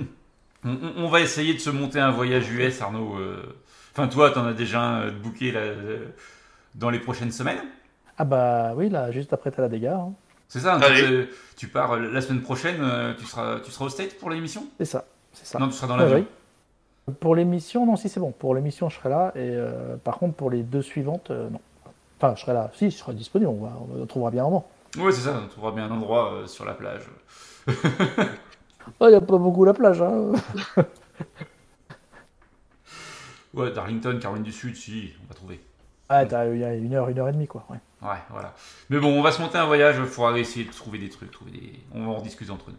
[0.63, 3.17] on, on- on va essayer de se monter un voyage US, Arnaud.
[3.17, 3.43] euh.
[3.97, 6.07] Enfin, toi, t'en as déjà un euh, de booké là, euh,
[6.75, 7.63] dans les prochaines semaines.
[8.17, 9.95] Ah bah oui, là, juste après Talladega.
[9.95, 10.13] Hein.
[10.49, 11.29] C'est ça, Allez.
[11.55, 14.65] tu, pars euh, la semaine prochaine, euh, tu seras, tu seras au State pour l'émission
[14.77, 15.59] C'est ça, c'est ça.
[15.59, 16.25] Non, tu seras dans Ouais, l'avion.
[17.07, 17.13] oui.
[17.19, 18.31] Pour l'émission, non, si c'est bon.
[18.31, 19.31] Pour l'émission, je serai là.
[19.35, 21.59] Et euh, par contre, pour les deux suivantes, euh, non.
[22.19, 22.71] Enfin, je serai là.
[22.73, 23.49] Si, je serai disponible.
[23.49, 24.67] On, va, on trouvera bien un moment.
[24.97, 27.03] Oui, c'est ça, on trouvera bien un endroit euh, sur la plage.
[27.67, 30.01] Il n'y a pas beaucoup la plage.
[30.01, 30.31] Hein.
[33.55, 35.59] Ouais, Darlington, Caroline du Sud, si, on va trouver.
[36.09, 37.65] Ah, t'as- il y a une heure, une heure et demie, quoi.
[37.69, 37.77] ouais.
[38.01, 38.53] Ouais, voilà.
[38.89, 41.31] Mais bon, on va se monter un voyage, il faudra essayer de trouver des trucs,
[41.31, 41.73] trouver des...
[41.93, 42.77] on va en discuter entre nous.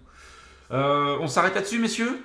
[0.77, 2.24] Euh, on s'arrête là-dessus, messieurs?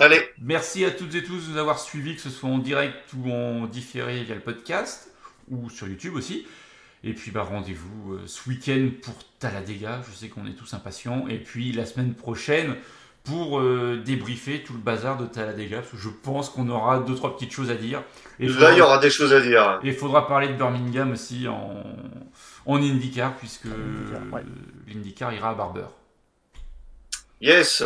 [0.00, 3.12] Allez, Merci à toutes et tous de nous avoir suivis, que ce soit en direct
[3.16, 5.08] ou en différé via le podcast,
[5.50, 6.46] ou sur YouTube aussi.
[7.04, 11.28] Et puis bah, rendez-vous euh, ce week-end pour Talladega, je sais qu'on est tous impatients.
[11.28, 12.74] Et puis la semaine prochaine
[13.24, 17.14] pour euh, débriefer tout le bazar de Talladega, parce que je pense qu'on aura deux,
[17.14, 18.02] trois petites choses à dire.
[18.38, 19.80] Et là, il y aura des choses à dire.
[19.82, 21.82] et il faudra parler de Birmingham aussi en,
[22.66, 24.42] en IndyCar, puisque ouais.
[24.86, 25.86] l'IndyCar ira à Barber.
[27.40, 27.82] Yes.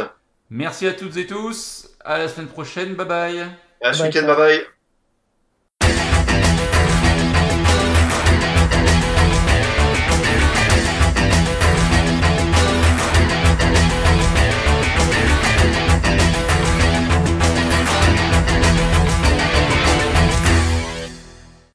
[0.50, 3.46] Merci à toutes et tous, à la semaine prochaine, bye bye
[3.82, 4.77] À ce week-end, bye bye.